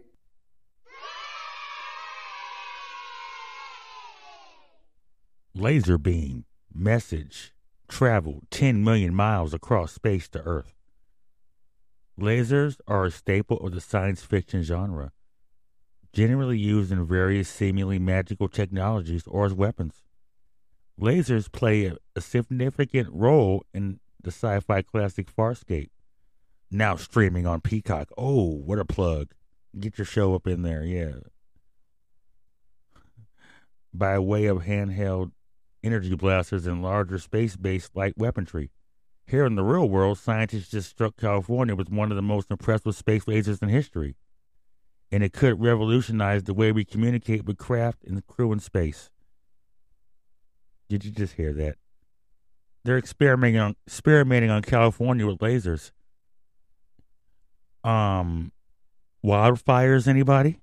Laser 5.56 5.98
beam 5.98 6.44
message 6.74 7.54
traveled 7.88 8.48
10 8.52 8.84
million 8.84 9.16
miles 9.16 9.54
across 9.54 9.94
space 9.94 10.28
to 10.28 10.42
Earth. 10.42 10.73
Lasers 12.20 12.80
are 12.88 13.06
a 13.06 13.12
staple 13.12 13.58
of 13.58 13.74
the 13.74 13.82
science 13.82 14.24
fiction 14.24 14.62
genre, 14.62 15.12
generally 16.14 16.58
used 16.58 16.92
in 16.92 17.06
various 17.06 17.50
seemingly 17.50 17.98
magical 17.98 18.48
technologies 18.48 19.26
or 19.26 19.46
as 19.46 19.54
weapons. 19.54 20.04
Lasers 21.00 21.52
play 21.52 21.86
a, 21.86 21.98
a 22.16 22.22
significant 22.22 23.10
role 23.12 23.66
in 23.74 24.00
the 24.22 24.30
sci 24.30 24.60
fi 24.60 24.84
classic 24.84 25.28
Farscape, 25.36 25.90
now 26.70 26.96
streaming 26.96 27.48
on 27.48 27.62
Peacock. 27.62 28.10
Oh, 28.18 28.46
what 28.46 28.80
a 28.80 28.86
plug! 28.86 29.34
Get 29.80 29.98
your 29.98 30.06
show 30.06 30.36
up 30.36 30.46
in 30.46 30.62
there, 30.62 30.84
yeah. 30.84 31.14
By 33.92 34.20
way 34.20 34.46
of 34.46 34.64
handheld 34.64 35.32
energy 35.84 36.16
blasters 36.16 36.68
and 36.68 36.82
larger 36.82 37.18
space 37.18 37.56
based 37.56 37.96
light 37.96 38.14
weaponry. 38.18 38.72
Here 39.26 39.46
in 39.46 39.56
the 39.56 39.64
real 39.64 39.88
world, 39.90 40.18
scientists 40.18 40.70
just 40.70 40.90
struck 40.90 41.18
California 41.18 41.76
with 41.76 41.90
one 41.90 42.12
of 42.12 42.16
the 42.16 42.22
most 42.22 42.52
impressive 42.52 42.96
space 42.96 43.26
lasers 43.26 43.62
in 43.64 43.70
history. 43.70 44.16
And 45.12 45.24
it 45.24 45.34
could 45.34 45.62
revolutionize 45.62 46.44
the 46.44 46.54
way 46.54 46.72
we 46.72 46.86
communicate 46.86 47.46
with 47.46 47.58
craft 47.58 48.04
and 48.04 48.26
crew 48.26 48.52
in 48.52 48.60
space. 48.60 49.10
Did 50.90 51.06
you 51.06 51.12
just 51.12 51.34
hear 51.36 51.54
that? 51.54 51.76
They're 52.84 52.98
experimenting 52.98 53.60
on 53.60 53.76
experimenting 53.88 54.50
on 54.50 54.62
California 54.62 55.26
with 55.26 55.38
lasers. 55.38 55.92
Um, 57.84 58.52
wildfires. 59.24 60.08
Anybody? 60.08 60.60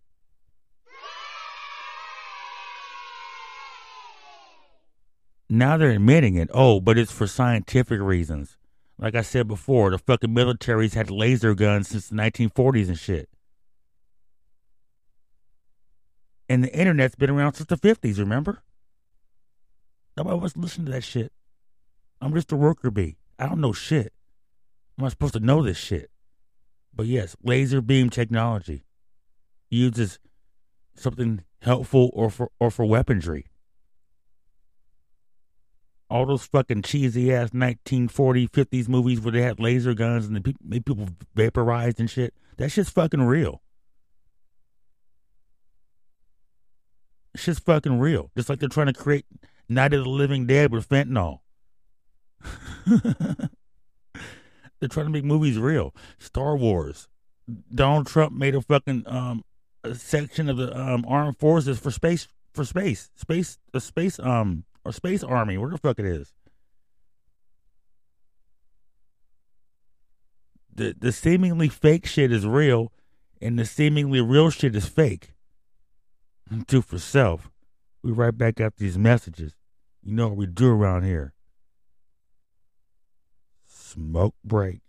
Now 5.53 5.77
they're 5.77 5.91
admitting 5.91 6.37
it. 6.37 6.49
Oh, 6.55 6.79
but 6.79 6.97
it's 6.97 7.11
for 7.11 7.27
scientific 7.27 8.01
reasons. 8.01 8.57
Like 8.99 9.17
I 9.17 9.23
said 9.23 9.49
before, 9.49 9.91
the 9.91 9.99
fucking 9.99 10.31
militaries 10.31 10.95
had 10.95 11.11
laser 11.11 11.57
guns 11.57 11.89
since 11.89 12.09
the 12.09 12.15
1940s 12.15 12.87
and 12.87 12.99
shit. 12.99 13.29
And 16.49 16.63
the 16.63 16.73
internet's 16.73 17.17
been 17.17 17.31
around 17.31 17.55
since 17.55 17.67
the 17.67 17.77
50s, 17.77 18.19
remember? 18.19 18.63
Nobody 20.17 20.37
wants 20.37 20.53
to 20.53 20.61
listen 20.61 20.85
to 20.85 20.93
that 20.93 21.03
shit. 21.03 21.33
I'm 22.21 22.33
just 22.33 22.53
a 22.53 22.57
worker 22.57 22.93
bee. 22.93 23.17
I 23.37 23.47
don't 23.47 23.61
know 23.61 23.73
shit. 23.73 24.13
I'm 24.97 25.05
not 25.05 25.13
supposed 25.13 25.35
to 25.35 25.41
know 25.41 25.65
this 25.65 25.79
shit. 25.79 26.11
But 26.95 27.07
yes, 27.07 27.35
laser 27.43 27.81
beam 27.81 28.09
technology 28.09 28.85
uses 29.69 30.21
something 30.95 31.43
helpful 31.63 32.11
or 32.13 32.31
for 32.31 32.51
or 32.61 32.71
for 32.71 32.85
weaponry. 32.85 33.47
All 36.11 36.27
those 36.27 36.44
fucking 36.44 36.83
cheesy 36.83 37.33
ass 37.33 37.53
1940, 37.53 38.49
50s 38.49 38.88
movies 38.88 39.20
where 39.20 39.33
they 39.33 39.42
had 39.42 39.61
laser 39.61 39.94
guns 39.94 40.27
and 40.27 40.35
the 40.35 40.40
pe- 40.40 40.55
made 40.62 40.85
people 40.85 41.09
vaporized 41.35 42.01
and 42.01 42.11
shit. 42.11 42.35
That 42.57 42.70
shit's 42.70 42.90
fucking 42.90 43.23
real. 43.23 43.62
Shit's 47.37 47.61
fucking 47.61 48.01
real. 48.01 48.31
Just 48.37 48.49
like 48.49 48.59
they're 48.59 48.68
trying 48.68 48.88
to 48.88 48.92
create 48.92 49.25
Night 49.68 49.94
of 49.94 50.03
the 50.03 50.11
Living 50.11 50.46
Dead 50.46 50.73
with 50.73 50.88
fentanyl. 50.88 51.38
they're 52.87 53.49
trying 54.88 55.07
to 55.07 55.12
make 55.12 55.25
movies 55.25 55.59
real. 55.59 55.94
Star 56.18 56.57
Wars. 56.57 57.09
Donald 57.73 58.07
Trump 58.07 58.33
made 58.33 58.55
a 58.55 58.61
fucking 58.61 59.05
um 59.07 59.44
a 59.83 59.94
section 59.94 60.49
of 60.49 60.57
the 60.57 60.77
um 60.79 61.05
armed 61.09 61.38
forces 61.38 61.79
for 61.79 61.90
space 61.90 62.29
for 62.53 62.64
space 62.64 63.11
space 63.16 63.59
a 63.75 63.81
space 63.81 64.20
um 64.20 64.64
or 64.85 64.93
space 64.93 65.23
army 65.23 65.59
where 65.59 65.71
the 65.71 65.79
fuck 65.79 65.99
it 65.99 66.07
is. 66.07 66.33
The 70.75 70.95
the 70.99 71.12
seemingly 71.12 71.69
fake 71.69 72.07
shit 72.07 72.33
is 72.33 72.47
real, 72.47 72.93
and 73.40 73.59
the 73.59 73.64
seemingly 73.64 74.21
real 74.21 74.51
shit 74.51 74.75
is 74.75 74.87
fake. 74.87 75.33
Do 76.66 76.81
for 76.83 76.99
self. 76.99 77.51
We 78.03 78.12
right 78.12 78.37
back 78.37 78.61
after 78.61 78.83
these 78.83 78.99
messages. 78.99 79.55
You 80.03 80.14
know 80.14 80.29
what 80.29 80.37
we 80.37 80.47
do 80.47 80.71
around 80.71 81.05
here. 81.05 81.35
Smoke 83.66 84.35
break. 84.45 84.81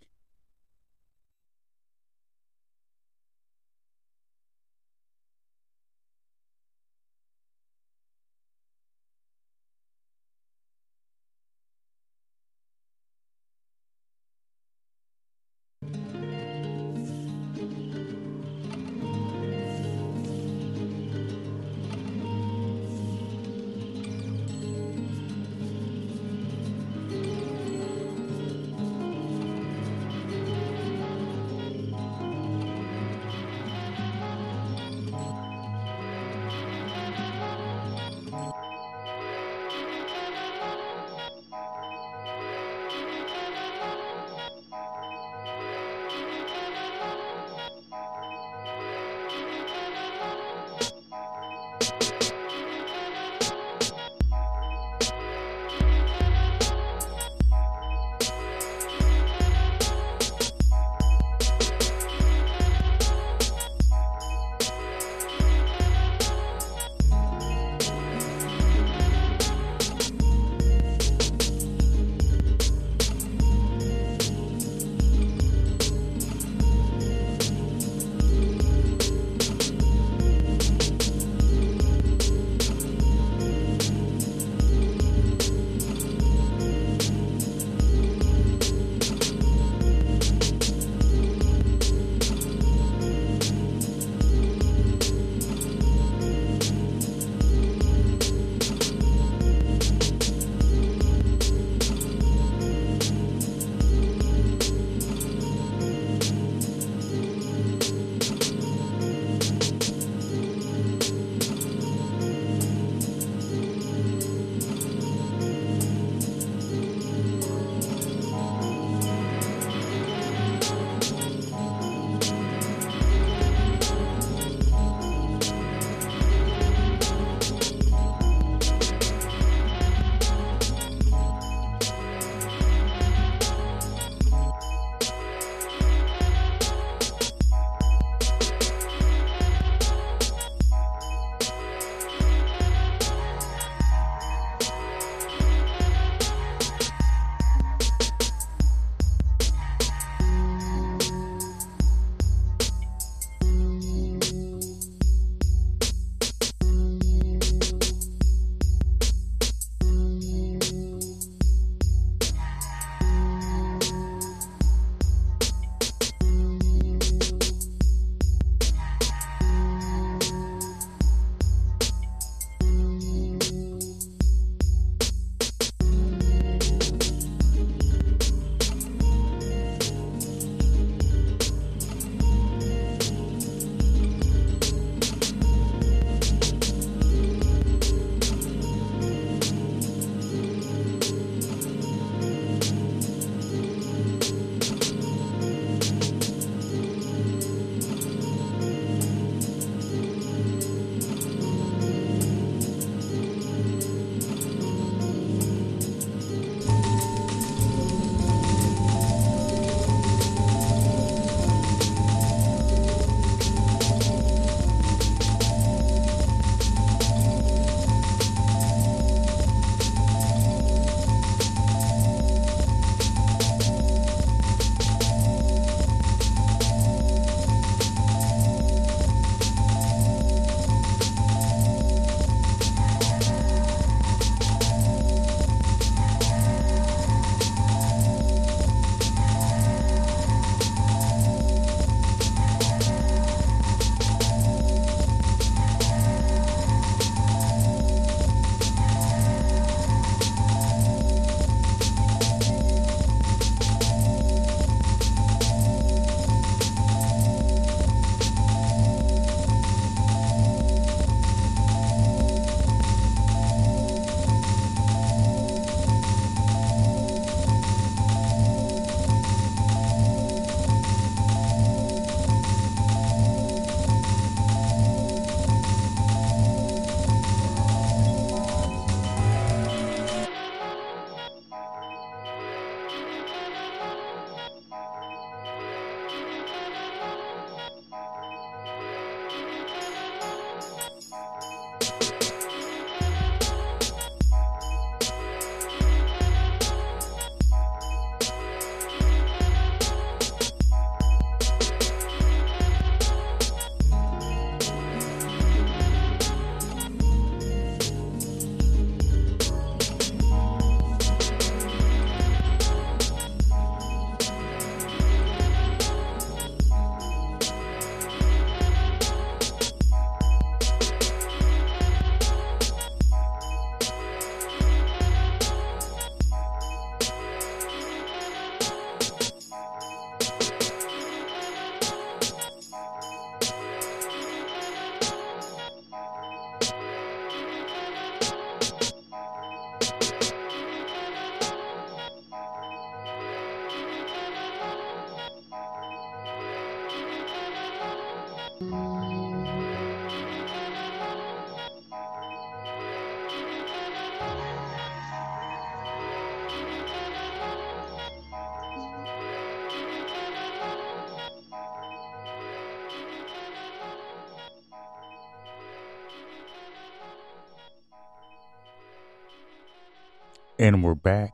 And 370.62 370.84
we're 370.84 370.94
back. 370.94 371.32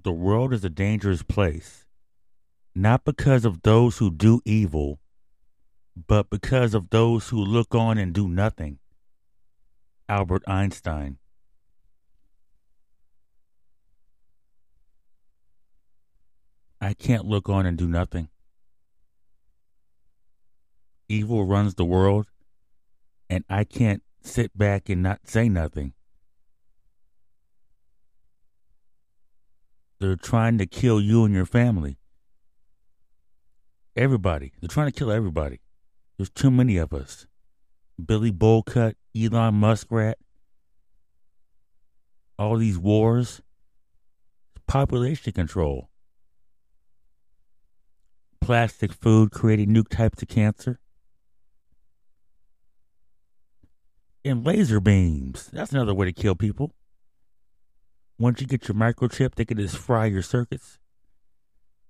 The 0.00 0.12
world 0.12 0.52
is 0.52 0.64
a 0.64 0.70
dangerous 0.70 1.24
place, 1.24 1.84
not 2.72 3.04
because 3.04 3.44
of 3.44 3.62
those 3.62 3.98
who 3.98 4.08
do 4.08 4.40
evil, 4.44 5.00
but 6.06 6.30
because 6.30 6.72
of 6.72 6.90
those 6.90 7.30
who 7.30 7.44
look 7.44 7.74
on 7.74 7.98
and 7.98 8.12
do 8.12 8.28
nothing. 8.28 8.78
Albert 10.08 10.44
Einstein. 10.46 11.18
I 16.80 16.94
can't 16.94 17.24
look 17.24 17.48
on 17.48 17.66
and 17.66 17.76
do 17.76 17.88
nothing. 17.88 18.28
Evil 21.08 21.44
runs 21.44 21.74
the 21.74 21.84
world, 21.84 22.28
and 23.30 23.44
I 23.48 23.62
can't 23.62 24.02
sit 24.20 24.58
back 24.58 24.88
and 24.88 25.02
not 25.02 25.20
say 25.28 25.48
nothing. 25.48 25.94
They're 30.00 30.16
trying 30.16 30.58
to 30.58 30.66
kill 30.66 31.00
you 31.00 31.24
and 31.24 31.32
your 31.32 31.46
family. 31.46 31.98
Everybody. 33.96 34.52
They're 34.60 34.68
trying 34.68 34.88
to 34.88 34.92
kill 34.92 35.12
everybody. 35.12 35.60
There's 36.16 36.30
too 36.30 36.50
many 36.50 36.76
of 36.76 36.92
us. 36.92 37.26
Billy 38.04 38.32
Bullcut, 38.32 38.94
Elon 39.16 39.54
Muskrat, 39.54 40.18
all 42.38 42.56
these 42.56 42.78
wars, 42.78 43.42
population 44.66 45.32
control, 45.32 45.90
plastic 48.40 48.92
food 48.92 49.30
creating 49.30 49.72
new 49.72 49.84
types 49.84 50.22
of 50.22 50.28
cancer, 50.28 50.80
and 54.24 54.44
laser 54.44 54.80
beams. 54.80 55.48
That's 55.52 55.72
another 55.72 55.94
way 55.94 56.06
to 56.06 56.12
kill 56.12 56.34
people. 56.34 56.72
Once 58.18 58.40
you 58.40 58.46
get 58.46 58.68
your 58.68 58.76
microchip, 58.76 59.34
they 59.34 59.44
can 59.44 59.56
just 59.56 59.76
fry 59.76 60.06
your 60.06 60.22
circuits. 60.22 60.78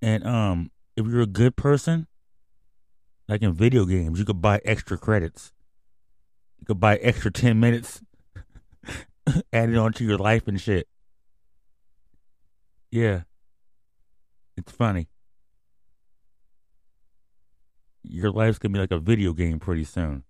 And 0.01 0.25
um, 0.27 0.71
if 0.97 1.07
you're 1.07 1.23
a 1.23 1.27
good 1.27 1.57
person, 1.57 2.07
like 3.29 3.43
in 3.43 3.53
video 3.53 3.85
games, 3.85 4.19
you 4.19 4.25
could 4.25 4.41
buy 4.41 4.61
extra 4.65 4.97
credits. 4.97 5.53
You 6.59 6.67
could 6.67 6.81
buy 6.81 6.97
extra 6.97 7.31
10 7.31 7.59
minutes 7.59 8.03
added 9.53 9.77
onto 9.77 10.05
your 10.05 10.19
life 10.19 10.47
and 10.47 10.61
shit. 10.61 10.89
Yeah. 12.91 13.23
It's 14.57 14.73
funny. 14.73 15.09
Your 18.03 18.31
life's 18.31 18.59
to 18.61 18.69
be 18.69 18.79
like 18.79 18.91
a 18.91 18.99
video 18.99 19.33
game 19.33 19.59
pretty 19.59 19.85
soon. 19.85 20.25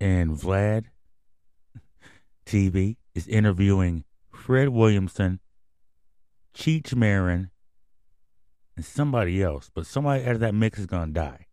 And 0.00 0.27
Vlad 0.38 0.86
TV 2.46 2.96
is 3.14 3.26
interviewing 3.28 4.04
Fred 4.30 4.70
Williamson, 4.70 5.40
Cheech 6.54 6.94
Marin, 6.94 7.50
and 8.76 8.84
somebody 8.84 9.42
else. 9.42 9.70
But 9.74 9.86
somebody 9.86 10.24
out 10.24 10.34
of 10.34 10.40
that 10.40 10.54
mix 10.54 10.78
is 10.78 10.86
going 10.86 11.08
to 11.08 11.12
die. 11.12 11.46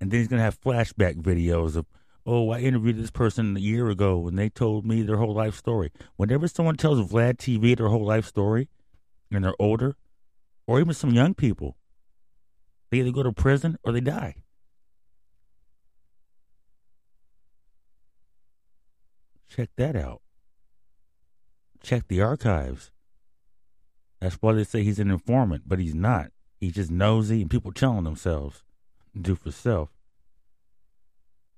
And 0.00 0.10
then 0.10 0.20
he's 0.20 0.28
going 0.28 0.38
to 0.38 0.44
have 0.44 0.60
flashback 0.60 1.16
videos 1.22 1.76
of, 1.76 1.86
oh, 2.26 2.50
I 2.50 2.58
interviewed 2.58 2.98
this 2.98 3.10
person 3.10 3.56
a 3.56 3.60
year 3.60 3.88
ago 3.88 4.26
and 4.28 4.38
they 4.38 4.48
told 4.48 4.84
me 4.84 5.02
their 5.02 5.16
whole 5.16 5.34
life 5.34 5.56
story. 5.56 5.90
Whenever 6.16 6.46
someone 6.48 6.76
tells 6.76 7.00
Vlad 7.10 7.36
TV 7.38 7.76
their 7.76 7.88
whole 7.88 8.04
life 8.04 8.26
story 8.26 8.68
and 9.30 9.44
they're 9.44 9.54
older, 9.58 9.96
or 10.66 10.80
even 10.80 10.94
some 10.94 11.10
young 11.10 11.34
people, 11.34 11.76
they 12.90 12.98
either 12.98 13.10
go 13.10 13.22
to 13.22 13.32
prison 13.32 13.78
or 13.82 13.92
they 13.92 14.00
die. 14.00 14.41
Check 19.54 19.68
that 19.76 19.96
out. 19.96 20.22
Check 21.82 22.08
the 22.08 22.22
archives. 22.22 22.90
That's 24.18 24.36
why 24.36 24.54
they 24.54 24.64
say 24.64 24.82
he's 24.82 24.98
an 24.98 25.10
informant, 25.10 25.64
but 25.66 25.78
he's 25.78 25.94
not. 25.94 26.28
He's 26.58 26.72
just 26.72 26.90
nosy 26.90 27.42
and 27.42 27.50
people 27.50 27.70
telling 27.70 28.04
themselves. 28.04 28.64
Do 29.20 29.34
for 29.34 29.50
self. 29.50 29.90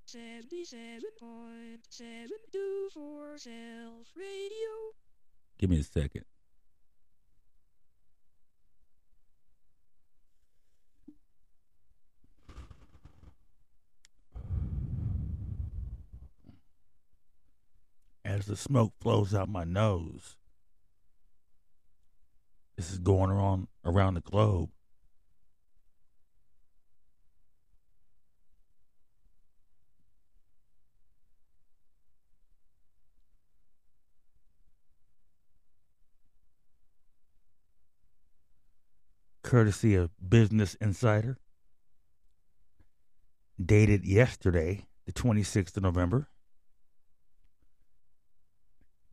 77.7 0.07 2.27
do 2.51 2.89
for 2.93 3.37
self 3.37 4.11
radio. 4.17 4.91
Give 5.57 5.69
me 5.69 5.79
a 5.79 5.83
second. 5.83 6.25
As 18.35 18.47
the 18.47 18.57
smoke 18.57 18.91
flows 18.99 19.33
out 19.33 19.47
my 19.47 19.63
nose, 19.63 20.35
this 22.75 22.91
is 22.91 22.97
going 22.97 23.31
on 23.31 23.69
around 23.85 24.15
the 24.15 24.19
globe. 24.19 24.71
courtesy 39.43 39.95
of 39.95 40.09
Business 40.27 40.75
Insider, 40.81 41.37
dated 43.63 44.03
yesterday, 44.03 44.87
the 45.05 45.13
26th 45.13 45.77
of 45.77 45.83
November. 45.83 46.27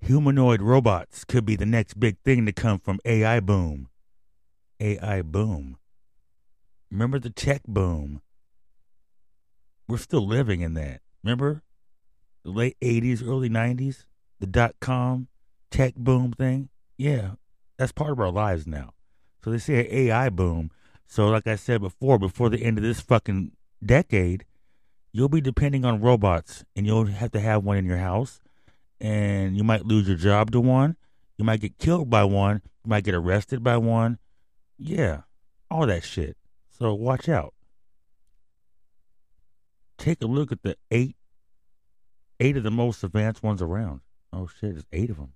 Humanoid 0.04 0.60
robots 0.60 1.24
could 1.24 1.46
be 1.46 1.54
the 1.54 1.64
next 1.64 2.00
big 2.00 2.18
thing 2.24 2.44
to 2.46 2.52
come 2.52 2.80
from 2.80 2.98
AI 3.04 3.38
boom. 3.38 3.88
AI 4.80 5.22
boom. 5.22 5.76
Remember 6.90 7.20
the 7.20 7.30
tech 7.30 7.62
boom? 7.68 8.20
We're 9.86 9.98
still 9.98 10.26
living 10.26 10.60
in 10.60 10.74
that. 10.74 11.02
Remember 11.22 11.62
the 12.42 12.50
late 12.50 12.76
80s, 12.80 13.24
early 13.24 13.48
90s? 13.48 14.06
The 14.40 14.48
dot 14.48 14.74
com 14.80 15.28
tech 15.70 15.94
boom 15.94 16.32
thing? 16.32 16.68
Yeah, 16.98 17.34
that's 17.78 17.92
part 17.92 18.10
of 18.10 18.18
our 18.18 18.32
lives 18.32 18.66
now. 18.66 18.94
So 19.44 19.52
they 19.52 19.58
say 19.58 19.86
AI 19.88 20.30
boom. 20.30 20.72
So 21.06 21.28
like 21.28 21.46
I 21.46 21.54
said 21.54 21.80
before, 21.80 22.18
before 22.18 22.50
the 22.50 22.64
end 22.64 22.76
of 22.76 22.82
this 22.82 23.00
fucking 23.00 23.52
decade, 23.86 24.46
you'll 25.12 25.28
be 25.28 25.40
depending 25.40 25.84
on 25.84 26.00
robots 26.00 26.64
and 26.74 26.86
you'll 26.86 27.06
have 27.06 27.30
to 27.30 27.40
have 27.40 27.62
one 27.62 27.76
in 27.76 27.84
your 27.84 27.98
house 27.98 28.40
and 29.02 29.56
you 29.56 29.64
might 29.64 29.84
lose 29.84 30.06
your 30.06 30.16
job 30.16 30.52
to 30.52 30.60
one. 30.60 30.96
You 31.36 31.44
might 31.44 31.60
get 31.60 31.76
killed 31.76 32.08
by 32.08 32.22
one. 32.22 32.62
You 32.84 32.88
might 32.88 33.04
get 33.04 33.14
arrested 33.14 33.62
by 33.62 33.76
one. 33.76 34.18
Yeah, 34.78 35.22
all 35.70 35.86
that 35.86 36.04
shit. 36.04 36.36
So 36.70 36.94
watch 36.94 37.28
out. 37.28 37.52
Take 39.98 40.22
a 40.22 40.26
look 40.26 40.52
at 40.52 40.62
the 40.62 40.76
eight, 40.90 41.16
eight 42.40 42.56
of 42.56 42.62
the 42.62 42.70
most 42.70 43.02
advanced 43.02 43.42
ones 43.42 43.60
around. 43.60 44.00
Oh 44.32 44.46
shit, 44.46 44.72
there's 44.72 44.86
eight 44.92 45.10
of 45.10 45.16
them. 45.16 45.32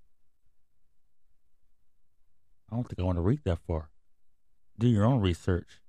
I 2.70 2.76
don't 2.76 2.84
think 2.88 3.00
I 3.00 3.02
want 3.02 3.18
to 3.18 3.22
read 3.22 3.40
that 3.44 3.58
far. 3.66 3.90
Do 4.78 4.86
your 4.86 5.04
own 5.04 5.20
research. 5.20 5.80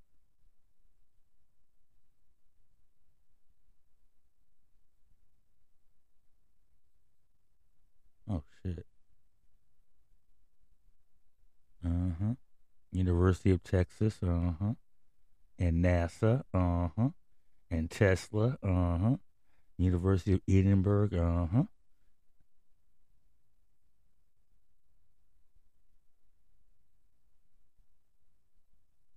Oh 8.30 8.42
shit. 8.62 8.86
Uh 11.88 12.24
huh. 12.24 12.34
University 12.92 13.50
of 13.50 13.62
Texas. 13.62 14.18
Uh 14.22 14.52
huh. 14.60 14.72
And 15.58 15.84
NASA. 15.84 16.42
Uh 16.52 16.88
huh. 16.96 17.08
And 17.70 17.90
Tesla. 17.90 18.58
Uh 18.62 18.98
huh. 18.98 19.16
University 19.76 20.32
of 20.34 20.40
Edinburgh. 20.48 21.10
Uh 21.12 21.46
huh. 21.46 21.62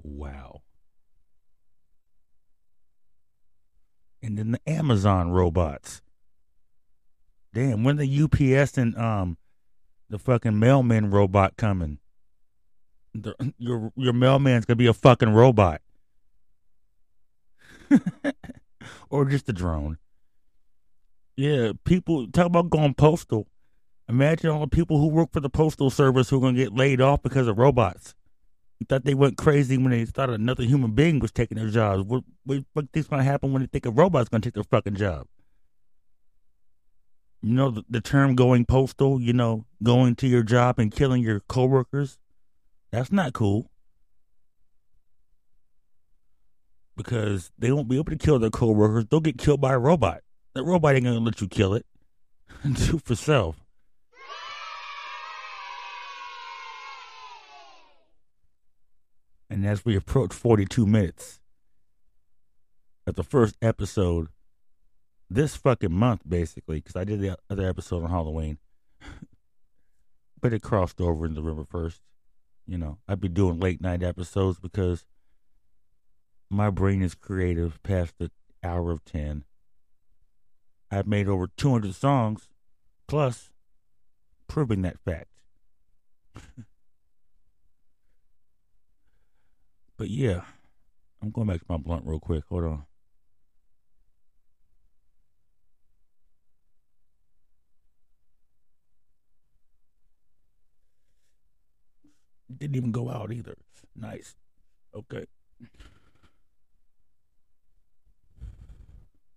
Wow. 0.03 0.61
And 4.23 4.37
then 4.37 4.51
the 4.51 4.69
Amazon 4.69 5.31
robots. 5.31 6.01
Damn, 7.53 7.83
when 7.83 7.97
the 7.97 8.23
UPS 8.23 8.77
and 8.77 8.95
um 8.97 9.37
the 10.09 10.19
fucking 10.19 10.59
mailman 10.59 11.09
robot 11.09 11.57
coming? 11.57 11.99
The, 13.13 13.53
your 13.57 13.91
your 13.95 14.13
mailman's 14.13 14.65
gonna 14.65 14.77
be 14.77 14.87
a 14.87 14.93
fucking 14.93 15.33
robot, 15.33 15.81
or 19.09 19.25
just 19.25 19.49
a 19.49 19.53
drone. 19.53 19.97
Yeah, 21.35 21.73
people 21.85 22.27
talk 22.27 22.45
about 22.45 22.69
going 22.69 22.93
postal. 22.93 23.47
Imagine 24.07 24.49
all 24.49 24.61
the 24.61 24.67
people 24.67 24.99
who 24.99 25.07
work 25.07 25.31
for 25.31 25.39
the 25.39 25.49
postal 25.49 25.89
service 25.89 26.29
who 26.29 26.43
are 26.45 26.51
to 26.51 26.57
get 26.57 26.73
laid 26.73 26.99
off 27.01 27.21
because 27.21 27.47
of 27.47 27.57
robots. 27.57 28.13
You 28.79 28.85
thought 28.89 29.05
they 29.05 29.13
went 29.13 29.37
crazy 29.37 29.77
when 29.77 29.91
they 29.91 30.05
thought 30.05 30.29
another 30.29 30.63
human 30.63 30.91
being 30.91 31.19
was 31.19 31.31
taking 31.31 31.57
their 31.57 31.69
jobs. 31.69 32.03
What 32.03 32.23
what 32.43 32.89
think's 32.91 33.07
going 33.07 33.19
to 33.19 33.29
happen 33.29 33.53
when 33.53 33.61
they 33.61 33.67
think 33.67 33.85
a 33.85 33.91
robot's 33.91 34.29
to 34.29 34.39
take 34.39 34.55
their 34.55 34.63
fucking 34.63 34.95
job? 34.95 35.27
You 37.41 37.53
know 37.53 37.71
the, 37.71 37.83
the 37.89 38.01
term 38.01 38.35
"going 38.35 38.65
postal." 38.65 39.21
You 39.21 39.33
know, 39.33 39.65
going 39.83 40.15
to 40.15 40.27
your 40.27 40.43
job 40.43 40.79
and 40.79 40.91
killing 40.91 41.21
your 41.21 41.41
coworkers. 41.41 42.17
That's 42.91 43.11
not 43.11 43.33
cool. 43.33 43.69
Because 46.97 47.51
they 47.57 47.71
won't 47.71 47.87
be 47.87 47.95
able 47.95 48.11
to 48.11 48.17
kill 48.17 48.37
their 48.37 48.49
coworkers. 48.49 49.05
They'll 49.09 49.21
get 49.21 49.37
killed 49.37 49.61
by 49.61 49.73
a 49.73 49.79
robot. 49.79 50.21
That 50.53 50.63
robot 50.63 50.95
ain't 50.95 51.05
gonna 51.05 51.19
let 51.19 51.39
you 51.39 51.47
kill 51.47 51.73
it. 51.73 51.85
Do 52.63 52.99
for 52.99 53.15
self. 53.15 53.55
And 59.49 59.65
as 59.65 59.83
we 59.83 59.95
approach 59.97 60.33
42 60.33 60.85
minutes 60.85 61.41
at 63.05 63.15
the 63.15 63.23
first 63.23 63.57
episode 63.61 64.29
this 65.29 65.55
fucking 65.55 65.91
month, 65.91 66.21
basically, 66.27 66.77
because 66.77 66.95
I 66.95 67.03
did 67.03 67.19
the 67.19 67.37
other 67.49 67.67
episode 67.67 68.03
on 68.03 68.09
Halloween, 68.09 68.59
but 70.41 70.53
it 70.53 70.61
crossed 70.61 71.01
over 71.01 71.25
in 71.25 71.33
November 71.33 71.63
1st. 71.63 71.99
You 72.65 72.77
know, 72.77 72.99
I'd 73.07 73.19
be 73.19 73.27
doing 73.27 73.59
late 73.59 73.81
night 73.81 74.03
episodes 74.03 74.59
because 74.59 75.05
my 76.49 76.69
brain 76.69 77.01
is 77.01 77.15
creative 77.15 77.81
past 77.83 78.13
the 78.19 78.29
hour 78.63 78.91
of 78.91 79.03
10. 79.05 79.45
I've 80.91 81.07
made 81.07 81.27
over 81.27 81.47
200 81.47 81.95
songs, 81.95 82.49
plus 83.07 83.49
proving 84.47 84.81
that 84.81 84.99
fact. 84.99 85.29
but 89.97 90.09
yeah, 90.09 90.41
I'm 91.21 91.31
going 91.31 91.47
back 91.47 91.59
to 91.59 91.65
my 91.69 91.77
blunt 91.77 92.03
real 92.05 92.19
quick. 92.19 92.43
Hold 92.49 92.65
on. 92.65 92.83
Didn't 102.57 102.75
even 102.75 102.91
go 102.91 103.09
out 103.09 103.31
either. 103.31 103.55
Nice. 103.95 104.35
Okay. 104.95 105.25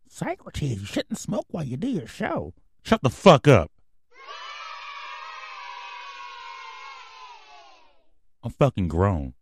Socrates, 0.09 0.81
you 0.81 0.87
shouldn't 0.87 1.19
smoke 1.19 1.47
while 1.51 1.65
you 1.65 1.77
do 1.77 1.89
your 1.89 2.07
show. 2.07 2.55
Shut 2.83 3.03
the 3.03 3.11
fuck 3.11 3.49
up. 3.49 3.71
I'm 8.43 8.51
fucking 8.51 8.89
grown. 8.89 9.35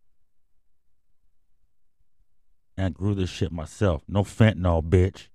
And 2.77 2.87
I 2.87 2.91
grew 2.91 3.15
this 3.15 3.29
shit 3.29 3.53
myself. 3.53 4.03
No 4.09 4.23
fentanyl, 4.23 4.83
bitch. 4.83 5.29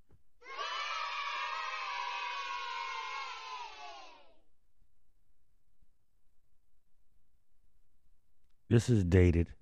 This 8.69 8.89
is 8.89 9.05
dated 9.05 9.53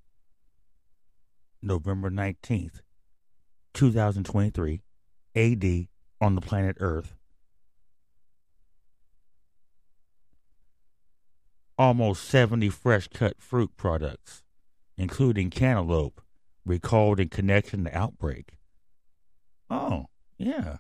November 1.62 2.10
19th, 2.10 2.82
2023, 3.76 4.82
AD 5.36 5.88
on 6.20 6.34
the 6.34 6.42
planet 6.42 6.76
Earth. 6.80 7.14
Almost 11.78 12.24
70 12.24 12.70
fresh 12.70 13.08
cut 13.10 13.36
fruit 13.40 13.78
products, 13.78 14.42
including 14.98 15.52
cantaloupe, 15.52 16.20
recalled 16.66 17.20
in 17.20 17.30
connection 17.30 17.84
to 17.84 17.96
outbreak. 17.96 18.54
Oh, 19.70 20.08
yeah. 20.40 20.78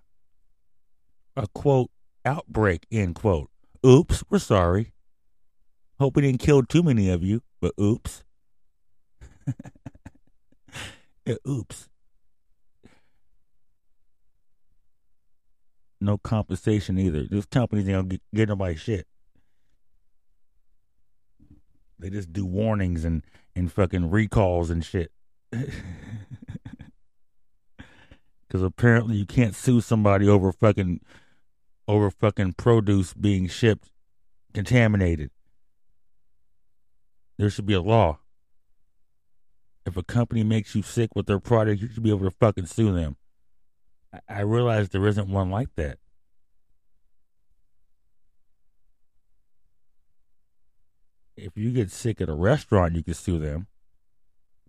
A 1.38 1.45
quote, 1.53 1.91
outbreak, 2.26 2.88
end 2.91 3.13
quote. 3.13 3.51
Oops, 3.86 4.23
we're 4.32 4.39
sorry. 4.39 4.93
Hope 5.99 6.15
we 6.15 6.23
didn't 6.23 6.39
kill 6.39 6.63
too 6.63 6.82
many 6.82 7.07
of 7.07 7.21
you, 7.23 7.43
but 7.62 7.74
oops. 7.80 8.24
yeah, 11.26 11.36
oops. 11.47 11.89
No 16.01 16.18
compensation 16.18 16.97
either. 16.99 17.24
These 17.24 17.45
companies 17.47 17.88
ain't 17.88 17.95
gonna 17.95 18.08
get, 18.08 18.22
get 18.34 18.49
nobody 18.49 18.76
shit. 18.76 19.08
They 21.97 22.10
just 22.10 22.34
do 22.34 22.45
warnings 22.45 23.06
and, 23.06 23.24
and 23.56 23.72
fucking 23.72 24.12
recalls 24.12 24.70
and 24.70 24.84
shit. 24.84 25.12
Because 28.56 28.64
apparently 28.64 29.18
you 29.18 29.26
can't 29.26 29.53
sue 29.53 29.82
somebody 29.82 30.30
over 30.30 30.53
fucking 30.53 31.01
over 31.89 32.10
fucking 32.10 32.53
produce 32.53 33.14
being 33.14 33.49
shipped 33.49 33.91
contaminated. 34.53 35.30
There 37.38 37.49
should 37.49 37.65
be 37.65 37.73
a 37.73 37.81
law. 37.81 38.19
If 39.86 39.97
a 39.97 40.03
company 40.03 40.43
makes 40.43 40.73
you 40.73 40.81
sick 40.81 41.11
with 41.15 41.27
their 41.27 41.39
product, 41.39 41.81
you 41.81 41.88
should 41.88 42.03
be 42.03 42.09
able 42.09 42.29
to 42.29 42.31
fucking 42.31 42.65
sue 42.65 42.91
them. 42.91 43.17
I, 44.29 44.41
realize 44.41 44.89
there 44.89 45.05
isn't 45.07 45.27
one 45.27 45.51
like 45.51 45.75
that. 45.75 45.99
If 51.36 51.57
you 51.57 51.71
get 51.71 51.91
sick 51.91 52.21
at 52.21 52.29
a 52.29 52.33
restaurant, 52.33 52.95
you 52.95 53.03
can 53.03 53.13
sue 53.13 53.39
them. 53.39 53.67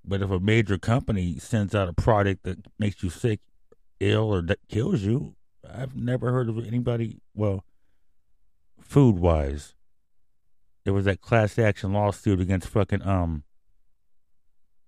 But 0.04 0.20
if 0.20 0.30
a 0.30 0.40
major 0.40 0.78
company 0.78 1.38
sends 1.38 1.74
out 1.74 1.88
a 1.88 1.92
product 1.92 2.42
that 2.42 2.58
makes 2.78 3.02
you 3.02 3.10
sick, 3.10 3.40
ill, 4.00 4.32
or 4.32 4.42
that 4.42 4.58
kills 4.68 5.02
you, 5.02 5.36
I've 5.68 5.96
never 5.96 6.32
heard 6.32 6.48
of 6.48 6.58
anybody, 6.66 7.20
well, 7.34 7.64
food 8.80 9.18
wise. 9.18 9.75
There 10.86 10.94
was 10.94 11.06
that 11.06 11.20
class 11.20 11.58
action 11.58 11.92
lawsuit 11.92 12.40
against 12.40 12.68
fucking, 12.68 13.02
um, 13.02 13.42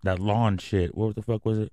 that 0.05 0.21
lawn 0.21 0.57
shit. 0.57 0.95
What 0.95 1.17
the 1.17 1.23
fuck 1.23 1.45
was 1.45 1.59
it? 1.59 1.73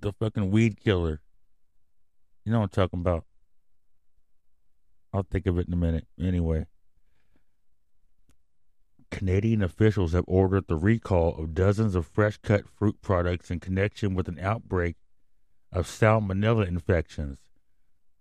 The 0.00 0.14
fucking 0.14 0.50
weed 0.50 0.80
killer. 0.82 1.20
You 2.42 2.52
know 2.52 2.60
what 2.60 2.64
I'm 2.64 2.70
talking 2.70 3.00
about. 3.00 3.26
I'll 5.12 5.24
think 5.24 5.46
of 5.46 5.58
it 5.58 5.66
in 5.66 5.74
a 5.74 5.76
minute. 5.76 6.06
Anyway. 6.18 6.64
Canadian 9.10 9.62
officials 9.62 10.14
have 10.14 10.24
ordered 10.26 10.68
the 10.68 10.76
recall 10.76 11.36
of 11.36 11.52
dozens 11.52 11.94
of 11.94 12.06
fresh 12.06 12.38
cut 12.38 12.66
fruit 12.66 13.02
products 13.02 13.50
in 13.50 13.60
connection 13.60 14.14
with 14.14 14.26
an 14.26 14.38
outbreak 14.38 14.96
of 15.70 15.86
salmonella 15.86 16.66
infections. 16.66 17.40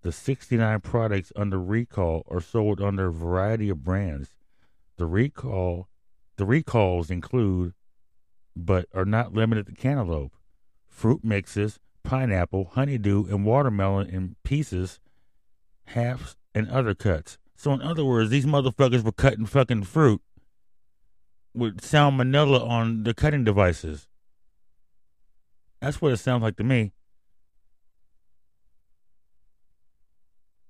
The 0.07 0.13
69 0.13 0.79
products 0.79 1.33
under 1.35 1.59
recall 1.59 2.25
are 2.31 2.39
sold 2.39 2.79
under 2.79 3.07
a 3.07 3.11
variety 3.11 3.67
of 3.67 3.83
brands. 3.83 4.37
The 4.95 5.05
recall 5.05 5.89
the 6.37 6.45
recalls 6.45 7.11
include 7.11 7.73
but 8.55 8.87
are 8.93 9.03
not 9.03 9.33
limited 9.33 9.65
to 9.65 9.73
cantaloupe, 9.73 10.31
fruit 10.87 11.25
mixes, 11.25 11.79
pineapple, 12.03 12.71
honeydew, 12.71 13.25
and 13.25 13.43
watermelon 13.43 14.07
in 14.07 14.37
pieces, 14.45 15.01
halves, 15.87 16.37
and 16.55 16.69
other 16.69 16.95
cuts. 16.95 17.37
So 17.57 17.73
in 17.73 17.81
other 17.81 18.05
words, 18.05 18.29
these 18.29 18.45
motherfuckers 18.45 19.03
were 19.03 19.11
cutting 19.11 19.45
fucking 19.45 19.83
fruit 19.83 20.21
with 21.53 21.81
salmonella 21.81 22.65
on 22.65 23.03
the 23.03 23.13
cutting 23.13 23.43
devices. 23.43 24.07
That's 25.81 26.01
what 26.01 26.13
it 26.13 26.17
sounds 26.17 26.43
like 26.43 26.55
to 26.55 26.63
me. 26.63 26.93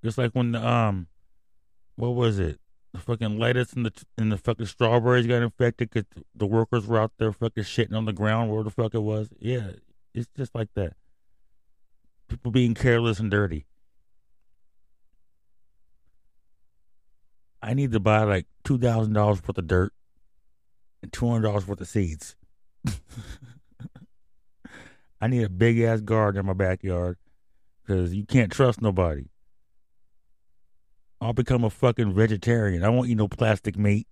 Just 0.03 0.17
like 0.17 0.31
when 0.31 0.51
the 0.51 0.65
um, 0.65 1.07
what 1.95 2.09
was 2.09 2.39
it? 2.39 2.59
The 2.93 2.99
fucking 2.99 3.37
lettuce 3.37 3.73
and 3.73 3.85
the 3.85 3.91
and 4.17 4.31
the 4.31 4.37
fucking 4.37 4.67
strawberries 4.67 5.27
got 5.27 5.41
infected 5.41 5.89
because 5.89 6.23
the 6.33 6.45
workers 6.45 6.87
were 6.87 6.99
out 6.99 7.11
there 7.17 7.33
fucking 7.33 7.63
shitting 7.63 7.95
on 7.95 8.05
the 8.05 8.13
ground 8.13 8.51
where 8.51 8.63
the 8.63 8.71
fuck 8.71 8.93
it 8.93 9.01
was. 9.01 9.29
Yeah, 9.39 9.71
it's 10.13 10.29
just 10.35 10.55
like 10.55 10.69
that. 10.75 10.93
People 12.27 12.51
being 12.51 12.73
careless 12.73 13.19
and 13.19 13.31
dirty. 13.31 13.65
I 17.61 17.73
need 17.73 17.91
to 17.91 17.99
buy 17.99 18.23
like 18.23 18.45
two 18.63 18.77
thousand 18.77 19.13
dollars 19.13 19.41
worth 19.43 19.57
of 19.57 19.67
dirt 19.67 19.93
and 21.01 21.11
two 21.11 21.27
hundred 21.27 21.43
dollars 21.43 21.67
worth 21.67 21.81
of 21.81 21.87
seeds. 21.87 22.35
I 25.19 25.27
need 25.27 25.43
a 25.43 25.49
big 25.49 25.79
ass 25.79 26.01
garden 26.01 26.39
in 26.39 26.45
my 26.45 26.53
backyard 26.53 27.17
because 27.81 28.13
you 28.13 28.25
can't 28.25 28.51
trust 28.51 28.81
nobody. 28.81 29.25
I'll 31.19 31.33
become 31.33 31.63
a 31.63 31.69
fucking 31.69 32.13
vegetarian. 32.13 32.83
I 32.83 32.89
won't 32.89 33.09
eat 33.09 33.17
no 33.17 33.27
plastic 33.27 33.77
meat, 33.77 34.07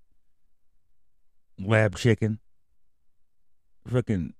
lab 1.60 1.96
chicken. 1.96 2.40
Fucking, 3.88 4.34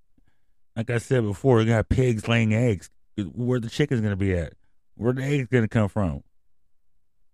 like 0.76 0.90
I 0.90 0.98
said 0.98 1.24
before, 1.24 1.62
you 1.62 1.68
got 1.68 1.90
pigs 1.90 2.28
laying 2.28 2.54
eggs. 2.54 2.90
Where 3.18 3.60
the 3.60 3.70
chicken's 3.70 4.02
gonna 4.02 4.16
be 4.16 4.34
at? 4.34 4.54
Where 4.96 5.14
the 5.14 5.24
eggs 5.24 5.48
gonna 5.52 5.68
come 5.68 5.90
from? 5.90 6.24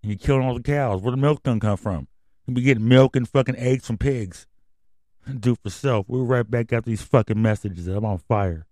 And 0.04 0.12
you 0.12 0.18
killing 0.18 0.44
all 0.44 0.56
the 0.56 0.62
cows. 0.62 1.02
Where 1.02 1.12
the 1.12 1.18
milk 1.18 1.44
gonna 1.44 1.60
come 1.60 1.78
from? 1.78 2.08
You 2.46 2.54
be 2.54 2.62
getting 2.62 2.88
milk 2.88 3.16
and 3.16 3.28
fucking 3.28 3.56
eggs 3.56 3.88
from 3.88 3.98
pigs. 3.98 4.48
Do 5.40 5.56
for 5.56 5.70
self. 5.70 6.08
We'll 6.10 6.26
right 6.26 6.50
back 6.50 6.74
after 6.74 6.90
these 6.90 7.04
fucking 7.04 7.42
messages. 7.42 7.88
I'm 7.88 8.04
on 8.04 8.18
fire. 8.18 8.68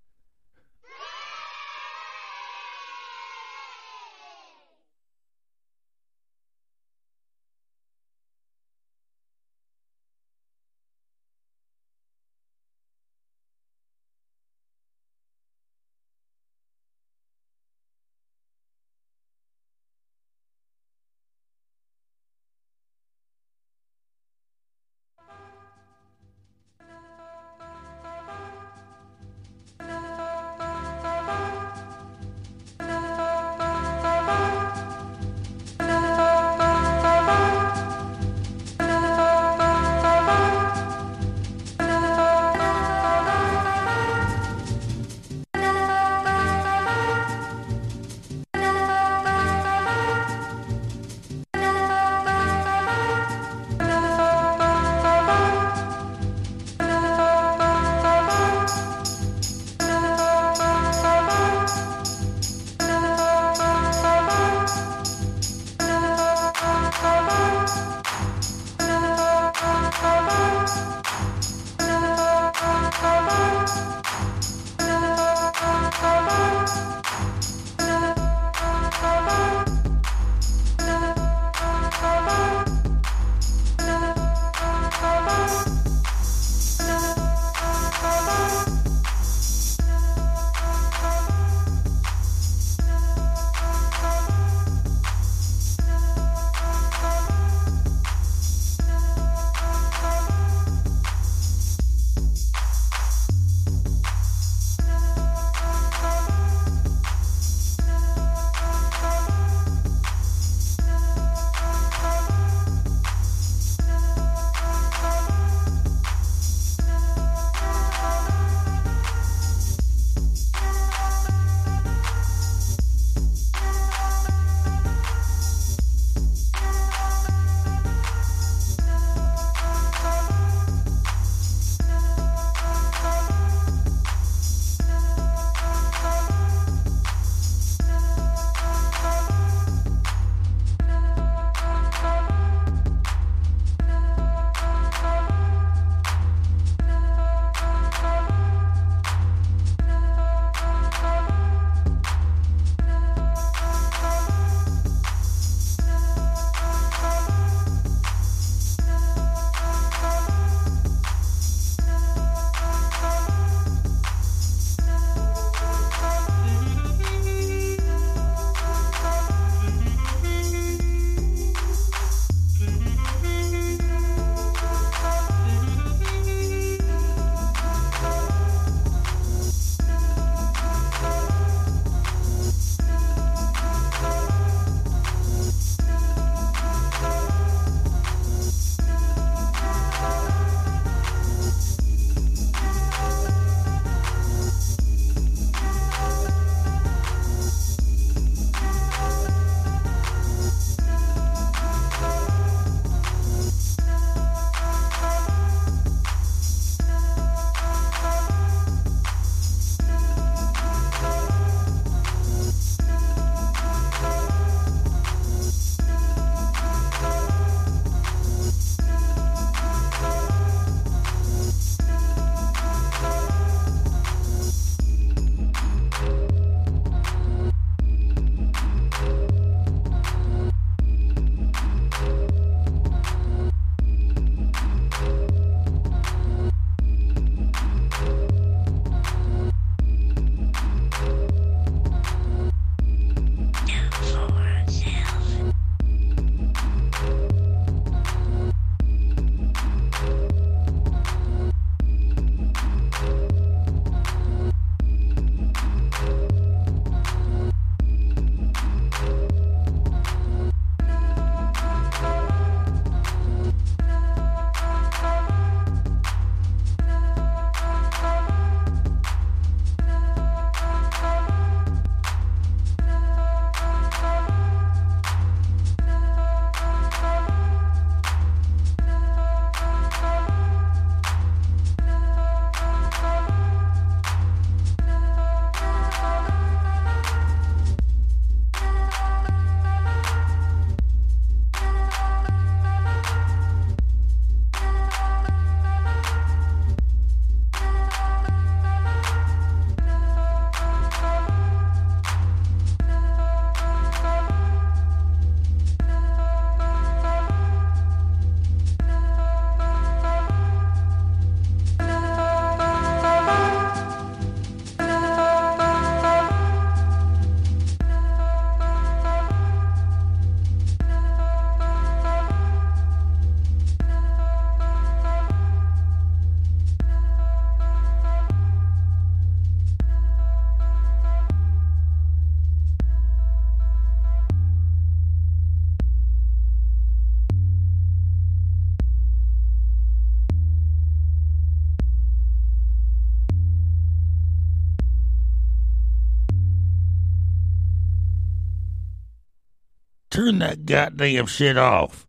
Turn 350.20 350.40
that 350.40 350.66
goddamn 350.66 351.28
shit 351.28 351.56
off. 351.56 352.06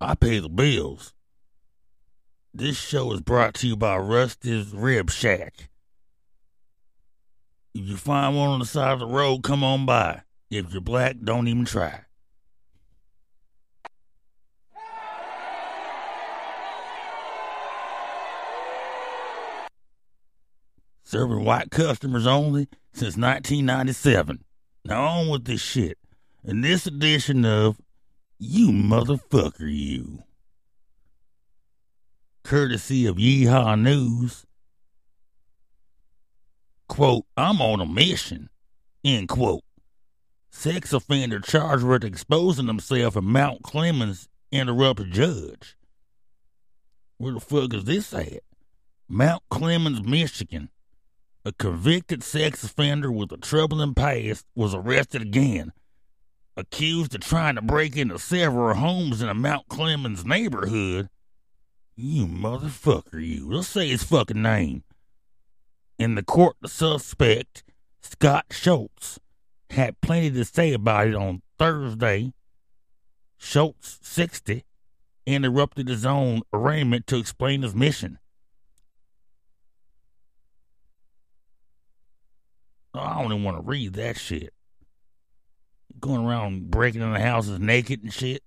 I 0.00 0.16
pay 0.16 0.40
the 0.40 0.48
bills. 0.48 1.14
This 2.52 2.76
show 2.76 3.12
is 3.12 3.20
brought 3.20 3.54
to 3.54 3.68
you 3.68 3.76
by 3.76 3.98
Rusty's 3.98 4.74
Rib 4.74 5.12
Shack. 5.12 5.68
If 7.72 7.88
you 7.88 7.96
find 7.96 8.36
one 8.36 8.48
on 8.48 8.58
the 8.58 8.66
side 8.66 8.94
of 8.94 8.98
the 8.98 9.06
road, 9.06 9.44
come 9.44 9.62
on 9.62 9.86
by. 9.86 10.22
If 10.50 10.72
you're 10.72 10.80
black, 10.80 11.18
don't 11.22 11.46
even 11.46 11.66
try. 11.66 12.00
Serving 21.10 21.44
white 21.44 21.72
customers 21.72 22.24
only 22.24 22.68
since 22.92 23.16
1997. 23.16 24.44
Now 24.84 25.02
on 25.02 25.28
with 25.28 25.44
this 25.44 25.60
shit. 25.60 25.98
In 26.44 26.60
this 26.60 26.86
edition 26.86 27.44
of 27.44 27.80
You 28.38 28.68
Motherfucker 28.68 29.68
You. 29.68 30.22
Courtesy 32.44 33.06
of 33.06 33.16
Yeehaw 33.16 33.80
News. 33.80 34.46
Quote, 36.86 37.24
I'm 37.36 37.60
on 37.60 37.80
a 37.80 37.86
mission. 37.86 38.48
End 39.02 39.28
quote. 39.28 39.64
Sex 40.52 40.92
offender 40.92 41.40
charged 41.40 41.82
with 41.82 42.04
exposing 42.04 42.68
himself 42.68 43.16
in 43.16 43.24
Mount 43.24 43.64
Clemens 43.64 44.28
interrupted 44.52 45.10
judge. 45.10 45.76
Where 47.18 47.34
the 47.34 47.40
fuck 47.40 47.74
is 47.74 47.82
this 47.82 48.14
at? 48.14 48.44
Mount 49.08 49.42
Clemens, 49.50 50.04
Michigan. 50.04 50.68
A 51.42 51.52
convicted 51.52 52.22
sex 52.22 52.62
offender 52.64 53.10
with 53.10 53.32
a 53.32 53.38
troubling 53.38 53.94
past 53.94 54.44
was 54.54 54.74
arrested 54.74 55.22
again, 55.22 55.72
accused 56.54 57.14
of 57.14 57.22
trying 57.22 57.54
to 57.54 57.62
break 57.62 57.96
into 57.96 58.18
several 58.18 58.76
homes 58.76 59.22
in 59.22 59.28
a 59.30 59.34
Mount 59.34 59.66
Clemens 59.68 60.22
neighborhood. 60.26 61.08
You 61.96 62.26
motherfucker, 62.26 63.26
you. 63.26 63.50
Let's 63.50 63.68
say 63.68 63.88
his 63.88 64.02
fucking 64.02 64.42
name. 64.42 64.84
In 65.98 66.14
the 66.14 66.22
court, 66.22 66.56
the 66.60 66.68
suspect, 66.68 67.64
Scott 68.02 68.44
Schultz, 68.50 69.18
had 69.70 70.00
plenty 70.02 70.30
to 70.32 70.44
say 70.44 70.74
about 70.74 71.08
it 71.08 71.14
on 71.14 71.40
Thursday. 71.58 72.34
Schultz, 73.38 73.98
60, 74.02 74.66
interrupted 75.24 75.88
his 75.88 76.04
own 76.04 76.42
arraignment 76.52 77.06
to 77.06 77.16
explain 77.16 77.62
his 77.62 77.74
mission. 77.74 78.18
I 82.94 83.22
don't 83.22 83.32
even 83.32 83.44
want 83.44 83.56
to 83.58 83.62
read 83.62 83.94
that 83.94 84.18
shit. 84.18 84.52
Going 86.00 86.24
around 86.24 86.70
breaking 86.70 87.02
into 87.02 87.20
houses 87.20 87.58
naked 87.58 88.02
and 88.02 88.12
shit. 88.12 88.42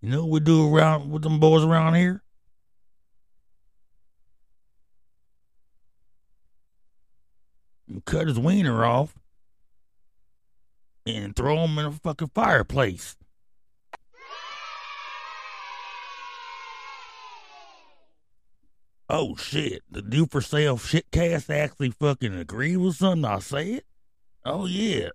You 0.00 0.10
know 0.10 0.22
what 0.22 0.30
we 0.30 0.40
do 0.40 0.74
around 0.74 1.10
with 1.10 1.22
them 1.22 1.40
boys 1.40 1.64
around 1.64 1.94
here? 1.94 2.22
You 7.86 8.00
cut 8.00 8.26
his 8.26 8.38
wiener 8.38 8.84
off 8.84 9.14
and 11.06 11.36
throw 11.36 11.58
him 11.64 11.78
in 11.78 11.86
a 11.86 11.92
fucking 11.92 12.30
fireplace. 12.34 13.16
Oh 19.14 19.36
shit, 19.36 19.82
the 19.90 20.00
do 20.00 20.24
for 20.24 20.40
sale 20.40 20.78
shitcast 20.78 21.54
actually 21.54 21.90
fucking 21.90 22.34
agree 22.34 22.78
with 22.78 22.96
something 22.96 23.26
I 23.26 23.40
said? 23.40 23.82
Oh 24.42 24.64
yeah. 24.64 25.10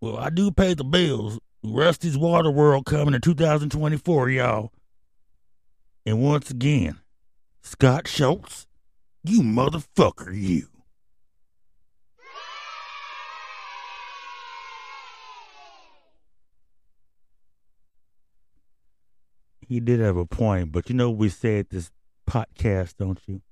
Well, 0.00 0.16
I 0.16 0.30
do 0.30 0.52
pay 0.52 0.74
the 0.74 0.84
bills. 0.84 1.40
Rusty's 1.64 2.16
Water 2.16 2.48
World 2.48 2.86
coming 2.86 3.12
in 3.12 3.20
2024, 3.20 4.30
y'all. 4.30 4.70
And 6.06 6.22
once 6.22 6.48
again, 6.48 7.00
Scott 7.60 8.06
Schultz, 8.06 8.68
you 9.24 9.40
motherfucker, 9.40 10.32
you. 10.32 10.68
He 19.58 19.80
did 19.80 19.98
have 19.98 20.16
a 20.16 20.24
point, 20.24 20.70
but 20.70 20.88
you 20.88 20.94
know 20.94 21.10
we 21.10 21.28
said 21.28 21.66
this 21.70 21.90
podcast, 22.26 22.96
don't 22.98 23.20
you? 23.26 23.42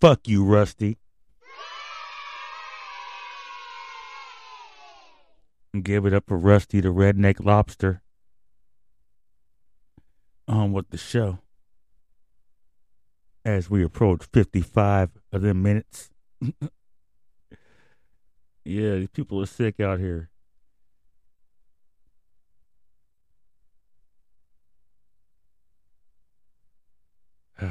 Fuck 0.00 0.28
you, 0.28 0.44
Rusty. 0.44 0.98
And 5.72 5.84
give 5.84 6.04
it 6.04 6.12
up 6.12 6.24
for 6.26 6.36
Rusty 6.36 6.80
the 6.80 6.88
Redneck 6.88 7.44
Lobster. 7.44 8.02
On 10.46 10.72
with 10.72 10.90
the 10.90 10.98
show. 10.98 11.38
As 13.44 13.70
we 13.70 13.82
approach 13.82 14.24
55 14.32 15.10
of 15.32 15.42
them 15.42 15.62
minutes. 15.62 16.10
yeah, 18.64 18.96
these 18.96 19.08
people 19.12 19.40
are 19.40 19.46
sick 19.46 19.80
out 19.80 19.98
here. 19.98 20.31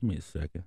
Give 0.00 0.10
me 0.10 0.16
a 0.16 0.22
second. 0.22 0.64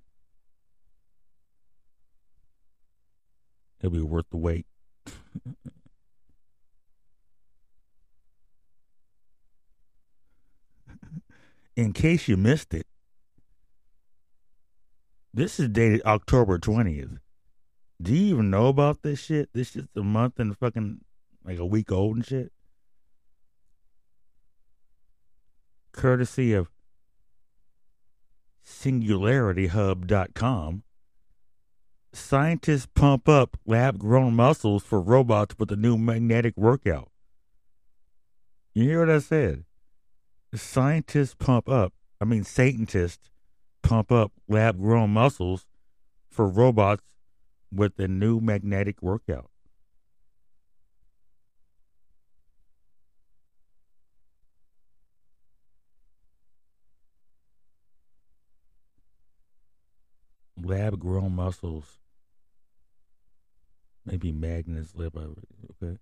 It'll 3.79 3.91
be 3.91 4.01
worth 4.01 4.25
the 4.31 4.37
wait. 4.37 4.65
In 11.75 11.93
case 11.93 12.27
you 12.27 12.37
missed 12.37 12.73
it, 12.73 12.87
this 15.31 15.59
is 15.59 15.69
dated 15.69 16.01
October 16.05 16.57
20th. 16.57 17.19
Do 18.01 18.15
you 18.15 18.33
even 18.33 18.49
know 18.49 18.65
about 18.67 19.03
this 19.03 19.19
shit? 19.19 19.49
This 19.53 19.69
shit's 19.71 19.95
a 19.95 20.01
month 20.01 20.39
and 20.39 20.57
fucking 20.57 21.01
like 21.45 21.59
a 21.59 21.65
week 21.65 21.91
old 21.91 22.15
and 22.15 22.25
shit. 22.25 22.51
Courtesy 25.91 26.53
of 26.53 26.69
SingularityHub.com. 28.65 30.83
Scientists 32.11 32.87
pump 32.95 33.29
up 33.29 33.57
lab 33.65 33.99
grown 33.99 34.35
muscles 34.35 34.83
for 34.83 34.99
robots 34.99 35.55
with 35.59 35.71
a 35.71 35.75
new 35.75 35.97
magnetic 35.97 36.57
workout. 36.57 37.11
You 38.73 38.83
hear 38.83 38.99
what 38.99 39.09
I 39.09 39.19
said? 39.19 39.65
Scientists 40.53 41.35
pump 41.35 41.69
up, 41.69 41.93
I 42.19 42.25
mean, 42.25 42.43
Satanists 42.43 43.29
pump 43.83 44.11
up 44.11 44.31
lab 44.47 44.79
grown 44.79 45.11
muscles 45.11 45.65
for 46.29 46.47
robots 46.47 47.03
with 47.71 47.99
a 47.99 48.07
new 48.07 48.39
magnetic 48.39 49.01
workout. 49.01 49.48
Lab 60.69 60.99
grown 60.99 61.35
muscles. 61.35 61.97
Maybe 64.05 64.31
Magnus 64.31 64.95
lip. 64.95 65.15
Okay. 65.17 65.97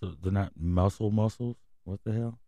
So 0.00 0.14
they're 0.20 0.32
not 0.32 0.52
muscle 0.58 1.10
muscles? 1.10 1.56
What 1.84 2.00
the 2.04 2.12
hell? 2.12 2.38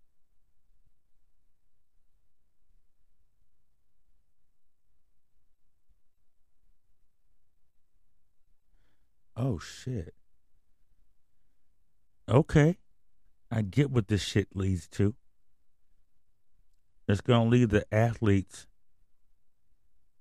Oh 9.37 9.59
shit. 9.59 10.14
Okay. 12.28 12.78
I 13.53 13.61
get 13.61 13.90
what 13.90 14.09
this 14.09 14.22
shit 14.22 14.48
leads 14.55 14.88
to. 14.88 15.14
It's 17.07 17.20
going 17.20 17.44
to 17.44 17.50
lead 17.50 17.68
the 17.68 17.84
athletes 17.92 18.66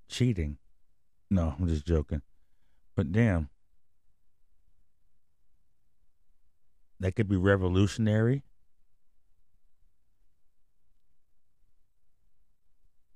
cheating. 0.09 0.57
No, 1.29 1.55
I'm 1.57 1.67
just 1.69 1.85
joking. 1.85 2.21
But 2.93 3.13
damn. 3.13 3.49
That 6.99 7.15
could 7.15 7.29
be 7.29 7.37
revolutionary. 7.37 8.43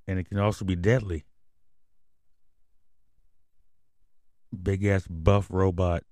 And 0.07 0.17
it 0.17 0.29
can 0.29 0.39
also 0.39 0.63
be 0.63 0.77
deadly. 0.77 1.25
big 4.55 4.85
ass 4.85 5.05
buff 5.07 5.47
robot 5.49 6.03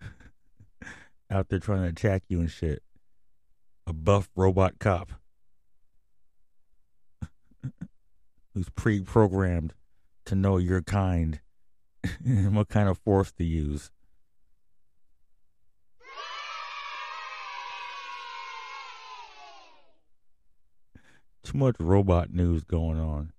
out 1.30 1.48
there 1.48 1.58
trying 1.58 1.82
to 1.82 1.88
attack 1.88 2.22
you 2.28 2.38
and 2.38 2.50
shit. 2.50 2.82
A 3.88 3.92
buff 3.94 4.28
robot 4.36 4.78
cop 4.78 5.12
who's 8.52 8.68
pre 8.68 9.00
programmed 9.00 9.72
to 10.26 10.34
know 10.34 10.58
your 10.58 10.82
kind 10.82 11.40
and 12.22 12.54
what 12.54 12.68
kind 12.68 12.90
of 12.90 12.98
force 12.98 13.32
to 13.32 13.44
use. 13.44 13.90
Too 21.42 21.56
much 21.56 21.76
robot 21.80 22.30
news 22.30 22.64
going 22.64 23.00
on. 23.00 23.32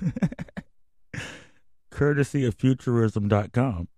Courtesy 1.90 2.44
of 2.44 2.56
Futurism.com. 2.56 3.88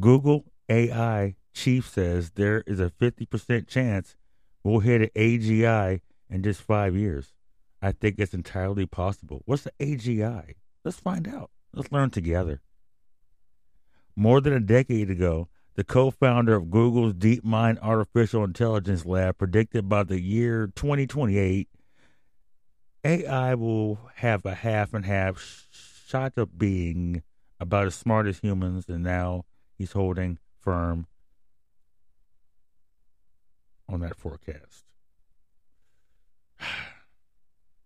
Google 0.00 0.44
AI 0.68 1.36
chief 1.54 1.88
says 1.88 2.32
there 2.32 2.62
is 2.66 2.78
a 2.78 2.90
50% 2.90 3.66
chance 3.66 4.16
we'll 4.62 4.80
hit 4.80 5.02
an 5.02 5.10
AGI 5.16 6.00
in 6.28 6.42
just 6.42 6.60
five 6.60 6.94
years. 6.94 7.32
I 7.80 7.92
think 7.92 8.16
it's 8.18 8.34
entirely 8.34 8.86
possible. 8.86 9.42
What's 9.46 9.62
the 9.62 9.72
AGI? 9.80 10.54
Let's 10.84 11.00
find 11.00 11.26
out. 11.28 11.50
Let's 11.72 11.92
learn 11.92 12.10
together. 12.10 12.60
More 14.16 14.40
than 14.40 14.52
a 14.52 14.60
decade 14.60 15.10
ago, 15.10 15.48
the 15.74 15.84
co 15.84 16.10
founder 16.10 16.56
of 16.56 16.70
Google's 16.70 17.14
DeepMind 17.14 17.78
Artificial 17.80 18.42
Intelligence 18.42 19.06
Lab 19.06 19.38
predicted 19.38 19.88
by 19.88 20.02
the 20.02 20.20
year 20.20 20.72
2028, 20.74 21.68
AI 23.04 23.54
will 23.54 24.00
have 24.16 24.44
a 24.44 24.56
half 24.56 24.92
and 24.92 25.06
half 25.06 25.68
shot 26.06 26.32
of 26.36 26.58
being 26.58 27.22
about 27.60 27.86
as 27.86 27.94
smart 27.94 28.26
as 28.26 28.40
humans, 28.40 28.88
and 28.88 29.04
now 29.04 29.44
he's 29.78 29.92
holding 29.92 30.38
firm 30.60 31.06
on 33.88 34.00
that 34.00 34.16
forecast. 34.16 34.84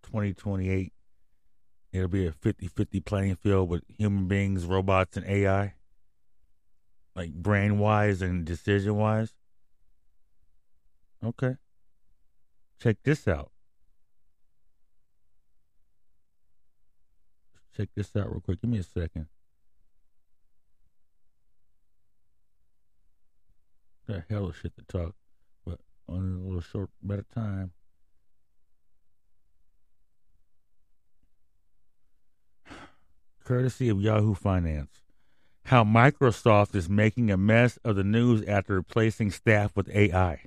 2028, 0.03 0.93
it'll 1.93 2.09
be 2.09 2.27
a 2.27 2.33
50 2.33 2.67
50 2.67 3.01
playing 3.01 3.37
field 3.37 3.69
with 3.69 3.83
human 3.87 4.27
beings, 4.27 4.65
robots, 4.65 5.17
and 5.17 5.27
AI, 5.27 5.75
like 7.15 7.33
brain 7.35 7.79
wise 7.79 8.23
and 8.23 8.45
decision 8.45 8.97
wise. 8.97 9.35
Okay. 11.25 11.57
Check 12.81 12.97
this 13.05 13.29
out. 13.29 13.53
Check 17.77 17.91
this 17.95 18.11
out 18.17 18.31
real 18.31 18.41
quick. 18.41 18.61
Give 18.61 18.71
me 18.71 18.79
a 18.79 18.83
second. 18.83 19.29
Got 24.09 24.25
hell 24.29 24.47
of 24.47 24.57
shit 24.57 24.73
to 24.77 24.85
talk, 24.85 25.15
but 25.65 25.79
only 26.09 26.41
a 26.41 26.45
little 26.45 26.61
short 26.61 26.91
bit 27.07 27.21
of 27.21 27.31
time. 27.31 27.73
Courtesy 33.45 33.89
of 33.89 34.01
Yahoo 34.01 34.35
Finance. 34.35 35.03
How 35.67 35.85
Microsoft 35.85 36.75
is 36.75 36.89
making 36.89 37.31
a 37.31 37.37
mess 37.37 37.79
of 37.85 37.97
the 37.97 38.05
news 38.05 38.45
after 38.47 38.75
replacing 38.75 39.31
staff 39.31 39.77
with 39.77 39.89
AI. 39.91 40.43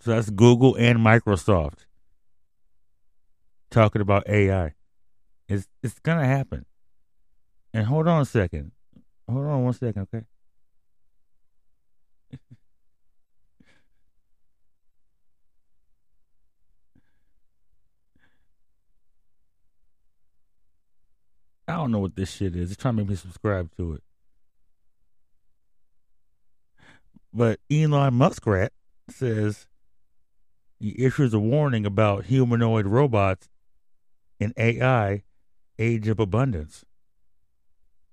So 0.00 0.12
that's 0.12 0.30
Google 0.30 0.74
and 0.76 0.98
Microsoft 0.98 1.86
talking 3.70 4.02
about 4.02 4.28
AI. 4.28 4.74
It's 5.48 5.68
it's 5.82 5.98
gonna 5.98 6.26
happen. 6.26 6.66
And 7.74 7.86
hold 7.86 8.08
on 8.08 8.22
a 8.22 8.24
second. 8.24 8.72
Hold 9.32 9.46
on 9.46 9.64
one 9.64 9.72
second, 9.72 10.02
okay? 10.02 10.24
I 21.68 21.72
don't 21.76 21.90
know 21.90 22.00
what 22.00 22.14
this 22.14 22.30
shit 22.30 22.54
is. 22.54 22.70
It's 22.72 22.80
trying 22.80 22.96
to 22.96 23.02
make 23.02 23.08
me 23.08 23.16
subscribe 23.16 23.74
to 23.78 23.94
it. 23.94 24.02
But 27.32 27.60
Elon 27.70 28.12
Muskrat 28.12 28.72
says 29.08 29.66
he 30.78 30.94
issues 31.02 31.32
a 31.32 31.38
warning 31.38 31.86
about 31.86 32.26
humanoid 32.26 32.86
robots 32.86 33.48
in 34.38 34.52
AI 34.58 35.22
age 35.78 36.08
of 36.08 36.20
abundance. 36.20 36.84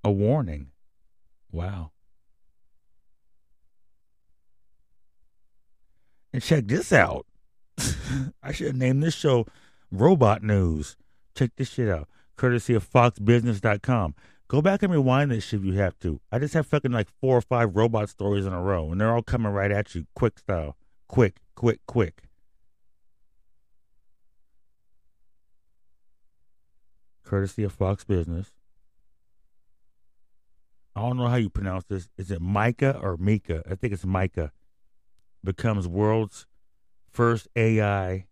A 0.01 0.11
warning. 0.11 0.71
Wow. 1.51 1.91
And 6.31 6.43
check 6.43 6.67
this 6.67 6.93
out. 6.93 7.25
I 8.43 8.51
should 8.51 8.67
have 8.67 8.75
named 8.75 9.01
this 9.01 9.15
show 9.15 9.45
Robot 9.91 10.43
News. 10.43 10.95
Check 11.35 11.51
this 11.55 11.69
shit 11.69 11.89
out. 11.89 12.07
Courtesy 12.35 12.73
of 12.73 12.89
FoxBusiness.com. 12.89 14.15
Go 14.47 14.61
back 14.61 14.81
and 14.81 14.91
rewind 14.91 15.31
this 15.31 15.43
shit 15.43 15.59
if 15.59 15.65
you 15.65 15.73
have 15.73 15.97
to. 15.99 16.19
I 16.31 16.39
just 16.39 16.53
have 16.53 16.65
fucking 16.67 16.91
like 16.91 17.07
four 17.21 17.37
or 17.37 17.41
five 17.41 17.75
robot 17.75 18.09
stories 18.09 18.45
in 18.45 18.53
a 18.53 18.61
row, 18.61 18.91
and 18.91 18.99
they're 18.99 19.13
all 19.13 19.21
coming 19.21 19.51
right 19.51 19.71
at 19.71 19.93
you, 19.93 20.05
quick 20.15 20.39
style. 20.39 20.75
Quick, 21.07 21.37
quick, 21.55 21.79
quick. 21.85 22.23
Courtesy 27.23 27.63
of 27.63 27.73
Fox 27.73 28.03
Business. 28.03 28.51
I 30.99 31.03
don't 31.03 31.15
know 31.15 31.27
how 31.27 31.37
you 31.37 31.49
pronounce 31.49 31.85
this. 31.85 32.09
Is 32.17 32.29
it 32.29 32.41
Micah 32.41 32.99
or 33.01 33.15
Mika? 33.15 33.63
I 33.69 33.75
think 33.75 33.93
it's 33.93 34.05
Micah. 34.05 34.51
Becomes 35.41 35.87
world's 35.87 36.45
first 37.09 37.47
AI 37.55 38.25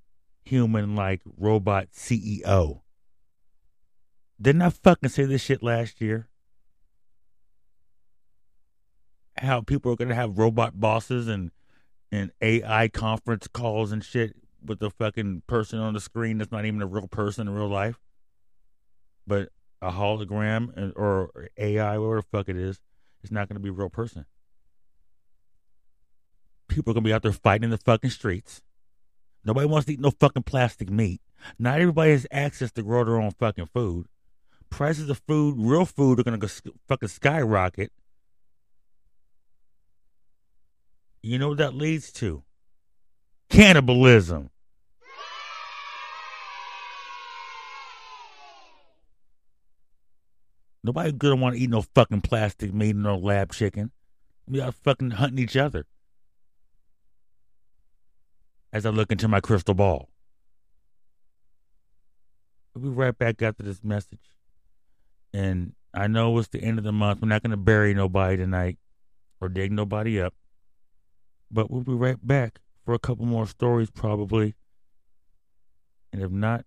human 0.44 0.94
like 0.94 1.22
robot 1.38 1.88
CEO. 1.96 2.82
Didn't 4.42 4.64
I 4.64 4.70
fucking 4.70 5.10
say 5.10 5.24
this 5.24 5.42
shit 5.42 5.64
last 5.64 6.02
year? 6.02 6.28
How 9.38 9.62
people 9.62 9.94
are 9.94 9.96
gonna 9.96 10.14
have 10.14 10.38
robot 10.38 10.78
bosses 10.78 11.30
and 11.30 11.52
and 12.12 12.32
AI 12.42 12.90
conference 12.90 13.48
calls 13.48 13.94
and 13.94 14.04
shit 14.04 14.36
with 14.62 14.80
the 14.80 14.90
fucking 14.90 15.44
person 15.48 15.80
on 15.80 15.94
the 15.94 16.02
screen 16.02 16.40
that's 16.40 16.52
not 16.52 16.66
even 16.66 16.82
a 16.82 16.86
real 16.86 17.08
person 17.08 17.48
in 17.48 17.54
real 17.54 17.70
life, 17.70 17.98
but 19.26 19.54
a 19.82 19.92
hologram 19.92 20.94
or 20.96 21.50
AI, 21.58 21.98
whatever 21.98 22.22
the 22.22 22.38
fuck 22.38 22.50
it 22.50 22.58
is, 22.58 22.80
it's 23.24 23.32
not 23.32 23.48
gonna 23.48 23.60
be 23.60 23.70
a 23.70 23.74
real 23.74 23.90
person. 23.90 24.26
People 26.68 26.92
are 26.92 26.94
gonna 26.96 27.04
be 27.04 27.14
out 27.14 27.24
there 27.24 27.32
fighting 27.32 27.66
in 27.66 27.70
the 27.70 27.78
fucking 27.78 28.10
streets. 28.10 28.62
Nobody 29.44 29.68
wants 29.68 29.86
to 29.86 29.94
eat 29.94 30.00
no 30.00 30.12
fucking 30.12 30.44
plastic 30.44 30.90
meat. 30.90 31.22
Not 31.60 31.80
everybody 31.80 32.12
has 32.12 32.28
access 32.32 32.72
to 32.74 32.84
grow 32.84 33.04
their 33.04 33.22
own 33.22 33.32
fucking 33.32 33.68
food. 33.68 34.08
Prices 34.70 35.10
of 35.10 35.22
food, 35.28 35.56
real 35.58 35.86
food, 35.86 36.20
are 36.20 36.24
gonna 36.24 36.38
go 36.38 36.48
fucking 36.88 37.10
skyrocket. 37.10 37.92
You 41.22 41.40
know 41.40 41.50
what 41.50 41.58
that 41.60 41.74
leads 41.74 42.12
to? 42.14 42.44
Cannibalism. 43.50 44.50
Nobody 50.88 51.12
gonna 51.12 51.36
want 51.36 51.58
to 51.58 51.62
eat 51.62 51.70
no 51.70 51.82
fucking 51.82 52.22
plastic 52.22 52.74
meat 52.74 52.92
and 52.92 53.04
no 53.04 53.18
lab 53.18 53.52
chicken. 53.52 53.92
We 54.48 54.62
are 54.62 54.72
fucking 54.72 55.12
hunting 55.12 55.40
each 55.40 55.58
other. 55.58 55.86
As 58.72 58.86
I 58.86 58.92
look 58.92 59.12
into 59.12 59.28
my 59.28 59.42
crystal 59.42 59.74
ball. 59.74 60.08
We'll 62.74 62.86
be 62.86 62.96
right 62.96 63.18
back 63.18 63.42
after 63.42 63.64
this 63.64 63.84
message. 63.84 64.32
And 65.34 65.74
I 65.94 66.08
know 66.08 66.38
it's 66.38 66.48
the 66.48 66.64
end 66.64 66.78
of 66.78 66.86
the 66.86 66.94
month. 66.94 67.22
We're 67.22 67.28
not 67.28 67.44
to 67.44 67.58
bury 67.58 67.94
nobody 67.94 68.38
tonight 68.38 68.78
or 69.42 69.50
dig 69.50 69.74
nobody 69.74 70.22
up. 70.22 70.36
But 71.52 71.70
we'll 71.70 71.82
be 71.82 71.96
right 71.96 72.26
back 72.26 72.62
for 72.86 72.94
a 72.94 73.00
couple 73.00 73.26
more 73.26 73.46
stories, 73.46 73.90
probably. 73.90 74.56
And 76.14 76.22
if 76.22 76.32
not, 76.32 76.66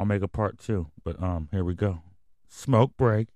I'll 0.00 0.06
make 0.06 0.22
a 0.22 0.28
part 0.28 0.58
two. 0.58 0.88
But 1.04 1.22
um, 1.22 1.48
here 1.52 1.62
we 1.62 1.74
go. 1.74 2.02
Smoke 2.48 2.96
break. 2.96 3.28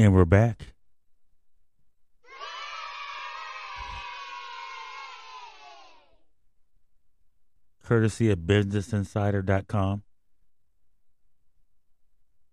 And 0.00 0.14
we're 0.14 0.24
back. 0.24 0.68
Courtesy 7.84 8.30
of 8.30 8.38
BusinessInsider.com. 8.38 10.02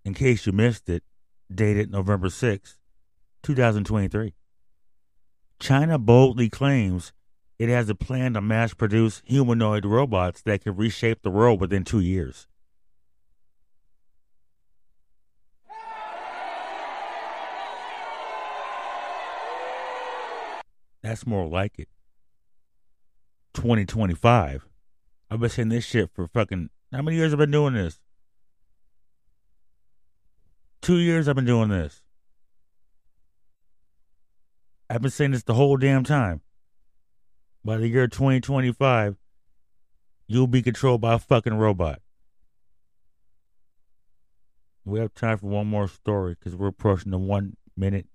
In 0.03 0.13
case 0.13 0.45
you 0.45 0.51
missed 0.51 0.89
it, 0.89 1.03
dated 1.49 1.89
November 1.89 2.29
6, 2.29 2.77
2023. 3.43 4.33
China 5.61 5.97
boldly 5.97 6.49
claims 6.49 7.13
it 7.57 7.69
has 7.69 7.87
a 7.87 7.95
plan 7.95 8.33
to 8.33 8.41
mass 8.41 8.73
produce 8.73 9.21
humanoid 9.23 9.85
robots 9.85 10.41
that 10.41 10.65
can 10.65 10.75
reshape 10.75 11.21
the 11.21 11.31
world 11.31 11.61
within 11.61 11.85
two 11.85 12.01
years. 12.01 12.45
That's 21.07 21.25
more 21.25 21.47
like 21.47 21.79
it. 21.79 21.87
2025. 23.53 24.67
I've 25.31 25.39
been 25.39 25.49
saying 25.49 25.69
this 25.69 25.85
shit 25.85 26.09
for 26.13 26.27
fucking. 26.27 26.69
How 26.91 27.01
many 27.01 27.15
years 27.15 27.31
have 27.31 27.39
I 27.39 27.43
been 27.43 27.51
doing 27.51 27.75
this? 27.75 28.01
Two 30.81 30.97
years 30.97 31.29
I've 31.29 31.37
been 31.37 31.45
doing 31.45 31.69
this. 31.69 32.01
I've 34.89 35.01
been 35.01 35.09
saying 35.09 35.31
this 35.31 35.43
the 35.43 35.53
whole 35.53 35.77
damn 35.77 36.03
time. 36.03 36.41
By 37.63 37.77
the 37.77 37.87
year 37.87 38.09
2025, 38.09 39.15
you'll 40.27 40.47
be 40.47 40.61
controlled 40.61 40.99
by 40.99 41.13
a 41.13 41.19
fucking 41.19 41.53
robot. 41.53 42.01
We 44.83 44.99
have 44.99 45.13
time 45.13 45.37
for 45.37 45.47
one 45.47 45.67
more 45.67 45.87
story 45.87 46.35
because 46.37 46.53
we're 46.53 46.67
approaching 46.67 47.11
the 47.11 47.17
one 47.17 47.55
minute 47.77 48.07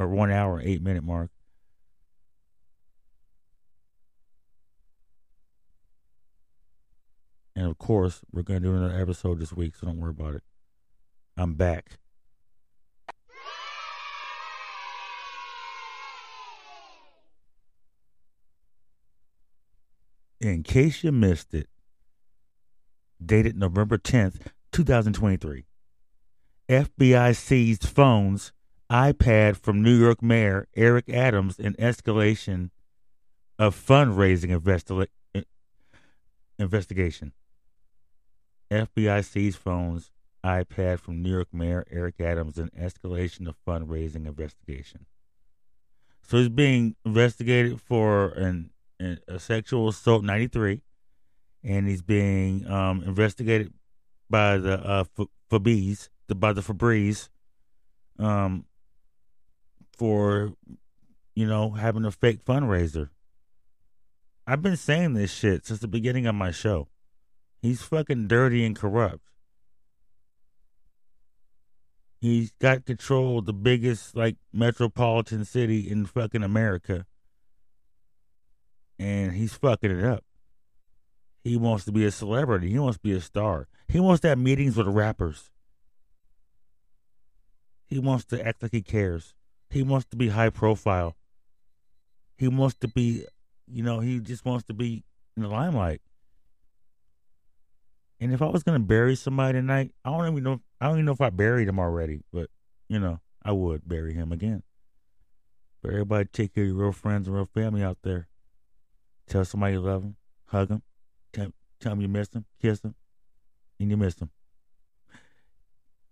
or 0.00 0.08
one 0.08 0.32
hour, 0.32 0.60
eight 0.60 0.82
minute 0.82 1.04
mark. 1.04 1.30
And 7.54 7.66
of 7.66 7.78
course, 7.78 8.20
we're 8.32 8.42
going 8.42 8.62
to 8.62 8.68
do 8.68 8.74
another 8.74 9.00
episode 9.00 9.38
this 9.38 9.52
week, 9.52 9.74
so 9.74 9.86
don't 9.86 9.98
worry 9.98 10.10
about 10.10 10.34
it. 10.34 10.42
I'm 11.36 11.54
back. 11.54 11.98
In 20.40 20.62
case 20.64 21.04
you 21.04 21.12
missed 21.12 21.54
it, 21.54 21.68
dated 23.24 23.56
November 23.56 23.96
10th, 23.96 24.48
2023, 24.72 25.66
FBI 26.68 27.36
seized 27.36 27.88
phones, 27.88 28.52
iPad 28.90 29.56
from 29.56 29.82
New 29.82 29.96
York 29.96 30.20
Mayor 30.20 30.66
Eric 30.74 31.08
Adams 31.08 31.58
in 31.58 31.74
escalation 31.74 32.70
of 33.58 33.76
fundraising 33.76 34.58
investi- 34.58 35.06
investigation. 36.58 37.32
FBI 38.72 39.24
seized 39.24 39.58
phones, 39.58 40.10
iPad 40.44 40.98
from 40.98 41.22
New 41.22 41.30
York 41.30 41.48
Mayor 41.52 41.86
Eric 41.90 42.20
Adams 42.20 42.58
in 42.58 42.68
escalation 42.70 43.48
of 43.48 43.56
fundraising 43.66 44.26
investigation. 44.26 45.06
So 46.22 46.38
he's 46.38 46.48
being 46.48 46.96
investigated 47.04 47.80
for 47.80 48.30
an, 48.30 48.70
an 48.98 49.18
a 49.28 49.38
sexual 49.38 49.88
assault 49.88 50.24
93 50.24 50.82
and 51.64 51.88
he's 51.88 52.02
being 52.02 52.66
um, 52.66 53.02
investigated 53.04 53.72
by 54.28 54.58
the 54.58 54.78
uh, 54.80 55.04
the, 55.48 56.34
by 56.34 56.52
the 56.52 56.60
Febreze 56.60 57.28
um, 58.18 58.64
for 59.96 60.54
you 61.34 61.46
know 61.46 61.70
having 61.70 62.04
a 62.04 62.10
fake 62.10 62.44
fundraiser. 62.44 63.10
I've 64.46 64.62
been 64.62 64.76
saying 64.76 65.14
this 65.14 65.32
shit 65.32 65.66
since 65.66 65.80
the 65.80 65.88
beginning 65.88 66.26
of 66.26 66.34
my 66.34 66.50
show. 66.50 66.88
He's 67.62 67.80
fucking 67.80 68.26
dirty 68.26 68.64
and 68.64 68.74
corrupt. 68.74 69.22
He's 72.20 72.52
got 72.60 72.84
control 72.84 73.38
of 73.38 73.46
the 73.46 73.52
biggest 73.52 74.16
like 74.16 74.36
metropolitan 74.52 75.44
city 75.44 75.88
in 75.88 76.06
fucking 76.06 76.42
America. 76.42 77.06
And 78.98 79.32
he's 79.32 79.54
fucking 79.54 79.90
it 79.90 80.04
up. 80.04 80.24
He 81.44 81.56
wants 81.56 81.84
to 81.84 81.92
be 81.92 82.04
a 82.04 82.10
celebrity. 82.10 82.70
He 82.70 82.78
wants 82.78 82.98
to 82.98 83.02
be 83.02 83.12
a 83.12 83.20
star. 83.20 83.68
He 83.88 84.00
wants 84.00 84.20
to 84.22 84.28
have 84.28 84.38
meetings 84.38 84.76
with 84.76 84.86
rappers. 84.88 85.50
He 87.86 87.98
wants 87.98 88.24
to 88.26 88.44
act 88.44 88.62
like 88.62 88.72
he 88.72 88.82
cares. 88.82 89.34
He 89.70 89.82
wants 89.82 90.06
to 90.10 90.16
be 90.16 90.28
high 90.28 90.50
profile. 90.50 91.16
He 92.36 92.48
wants 92.48 92.76
to 92.80 92.88
be, 92.88 93.24
you 93.66 93.82
know, 93.82 94.00
he 94.00 94.18
just 94.18 94.44
wants 94.44 94.64
to 94.66 94.74
be 94.74 95.04
in 95.36 95.42
the 95.42 95.48
limelight. 95.48 96.00
And 98.22 98.32
if 98.32 98.40
I 98.40 98.46
was 98.46 98.62
gonna 98.62 98.78
bury 98.78 99.16
somebody 99.16 99.58
tonight, 99.58 99.90
I 100.04 100.10
don't 100.10 100.30
even 100.30 100.44
know. 100.44 100.60
I 100.80 100.86
don't 100.86 100.94
even 100.94 101.06
know 101.06 101.12
if 101.12 101.20
I 101.20 101.30
buried 101.30 101.66
him 101.66 101.80
already, 101.80 102.20
but 102.32 102.50
you 102.88 103.00
know, 103.00 103.18
I 103.42 103.50
would 103.50 103.88
bury 103.88 104.14
him 104.14 104.30
again. 104.30 104.62
But 105.82 105.90
everybody, 105.90 106.28
take 106.32 106.54
care 106.54 106.62
of 106.62 106.68
your 106.68 106.76
real 106.76 106.92
friends 106.92 107.26
and 107.26 107.34
real 107.34 107.48
family 107.52 107.82
out 107.82 107.98
there. 108.04 108.28
Tell 109.28 109.44
somebody 109.44 109.72
you 109.72 109.80
love 109.80 110.02
them, 110.02 110.14
hug 110.44 110.68
them, 110.68 110.82
tell, 111.32 111.48
tell 111.80 111.90
them 111.90 112.00
you 112.00 112.06
miss 112.06 112.28
them, 112.28 112.44
kiss 112.60 112.78
them, 112.78 112.94
and 113.80 113.90
you 113.90 113.96
miss 113.96 114.14
them. 114.14 114.30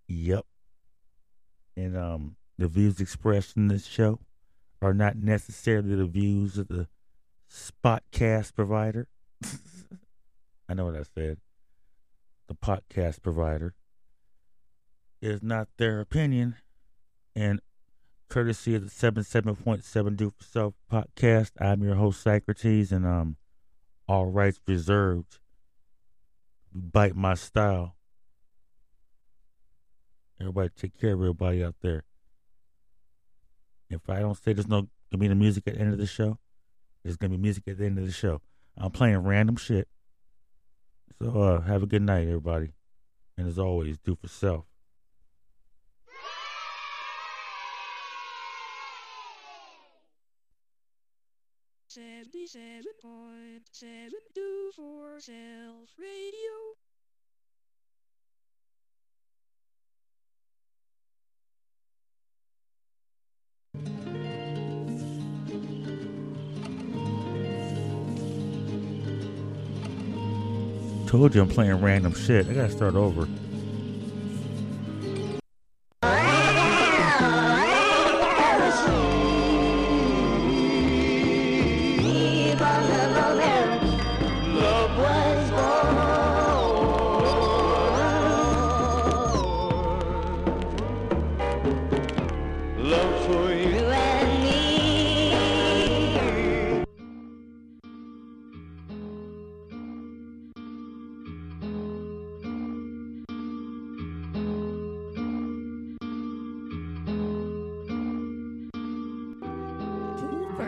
Yep. 0.09 0.45
And 1.77 1.95
um, 1.95 2.35
the 2.57 2.67
views 2.67 2.99
expressed 2.99 3.55
in 3.55 3.69
this 3.69 3.85
show 3.85 4.19
are 4.81 4.93
not 4.93 5.15
necessarily 5.15 5.95
the 5.95 6.07
views 6.07 6.57
of 6.57 6.67
the 6.67 6.89
Spotcast 7.49 8.53
provider. 8.53 9.07
I 10.67 10.73
know 10.73 10.83
what 10.83 10.97
I 10.97 11.03
said 11.03 11.37
the 12.51 12.55
podcast 12.55 13.21
provider, 13.21 13.73
is 15.21 15.41
not 15.41 15.69
their 15.77 16.01
opinion. 16.01 16.55
And 17.33 17.61
courtesy 18.27 18.75
of 18.75 18.83
the 18.83 18.89
77.7 18.89 20.17
Do 20.17 20.33
For 20.37 20.43
Self 20.43 20.73
podcast, 20.91 21.51
I'm 21.61 21.81
your 21.81 21.95
host, 21.95 22.21
Socrates, 22.21 22.91
and 22.91 23.05
um, 23.05 23.37
all 24.07 24.25
rights 24.25 24.59
reserved. 24.67 25.39
Bite 26.73 27.15
my 27.15 27.35
style. 27.35 27.95
Everybody 30.39 30.69
take 30.75 30.99
care 30.99 31.13
of 31.13 31.21
everybody 31.21 31.63
out 31.63 31.75
there. 31.81 32.03
If 33.89 34.09
I 34.09 34.19
don't 34.19 34.35
say 34.35 34.53
there's 34.53 34.67
no 34.67 34.87
gonna 35.11 35.19
be 35.19 35.27
the 35.27 35.35
music 35.35 35.67
at 35.67 35.75
the 35.75 35.81
end 35.81 35.93
of 35.93 35.99
the 35.99 36.07
show, 36.07 36.37
there's 37.03 37.15
gonna 37.15 37.31
be 37.31 37.37
music 37.37 37.63
at 37.67 37.77
the 37.77 37.85
end 37.85 37.97
of 37.97 38.05
the 38.05 38.11
show. 38.11 38.41
I'm 38.77 38.91
playing 38.91 39.19
random 39.19 39.55
shit. 39.55 39.87
So 41.21 41.39
uh, 41.39 41.61
have 41.61 41.83
a 41.83 41.85
good 41.85 42.01
night, 42.01 42.27
everybody. 42.27 42.69
And 43.37 43.47
as 43.47 43.59
always, 43.59 43.99
do 43.99 44.15
for 44.15 44.27
self. 44.27 44.65
Seventy-seven 51.89 52.85
point 52.99 53.69
seven 53.71 54.19
Do 54.33 54.71
For 54.75 55.19
Self 55.19 55.89
radio. 55.99 56.90
Told 71.11 71.35
you 71.35 71.41
I'm 71.41 71.49
playing 71.49 71.81
random 71.81 72.13
shit. 72.13 72.47
I 72.47 72.53
gotta 72.53 72.71
start 72.71 72.95
over. 72.95 73.27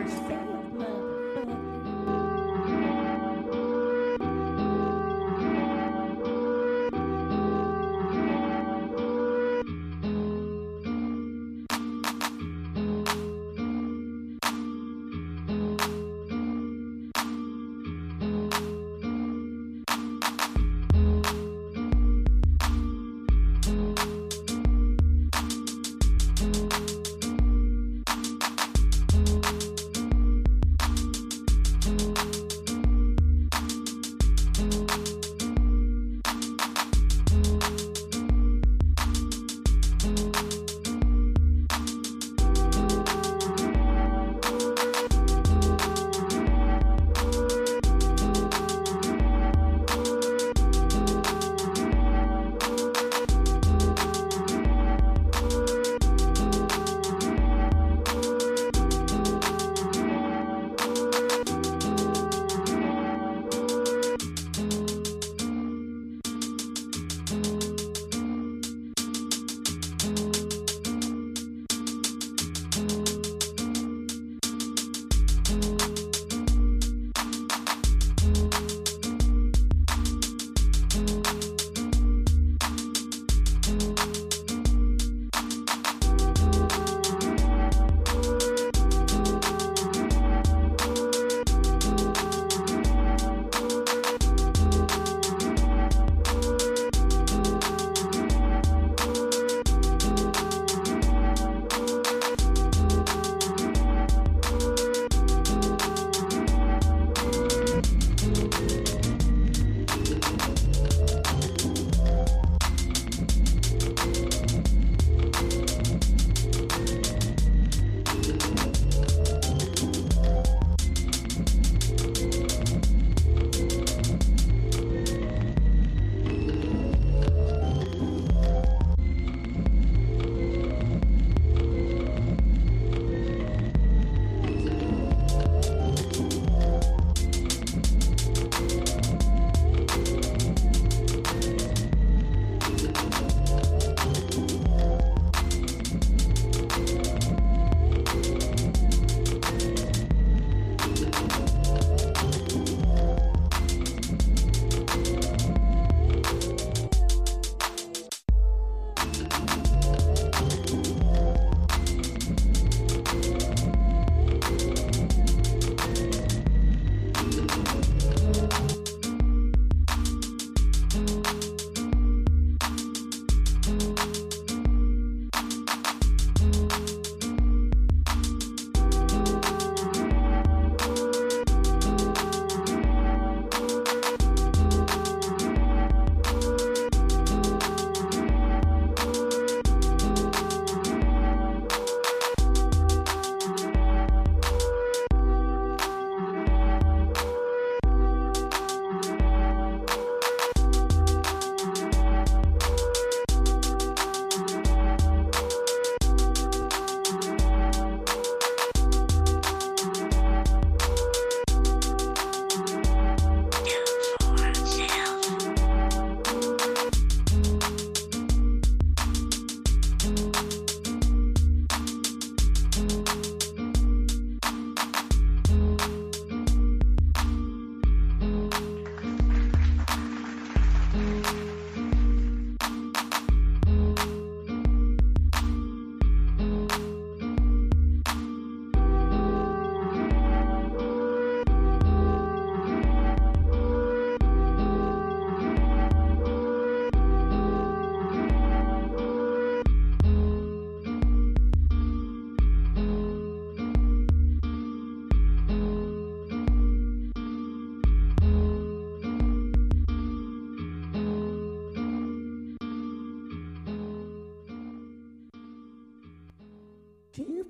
mercy. 0.04 0.53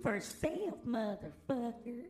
For 0.04 0.20
self, 0.20 0.84
motherfucker. 0.86 2.04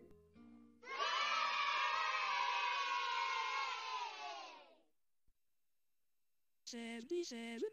Seventy-seven 6.64 7.63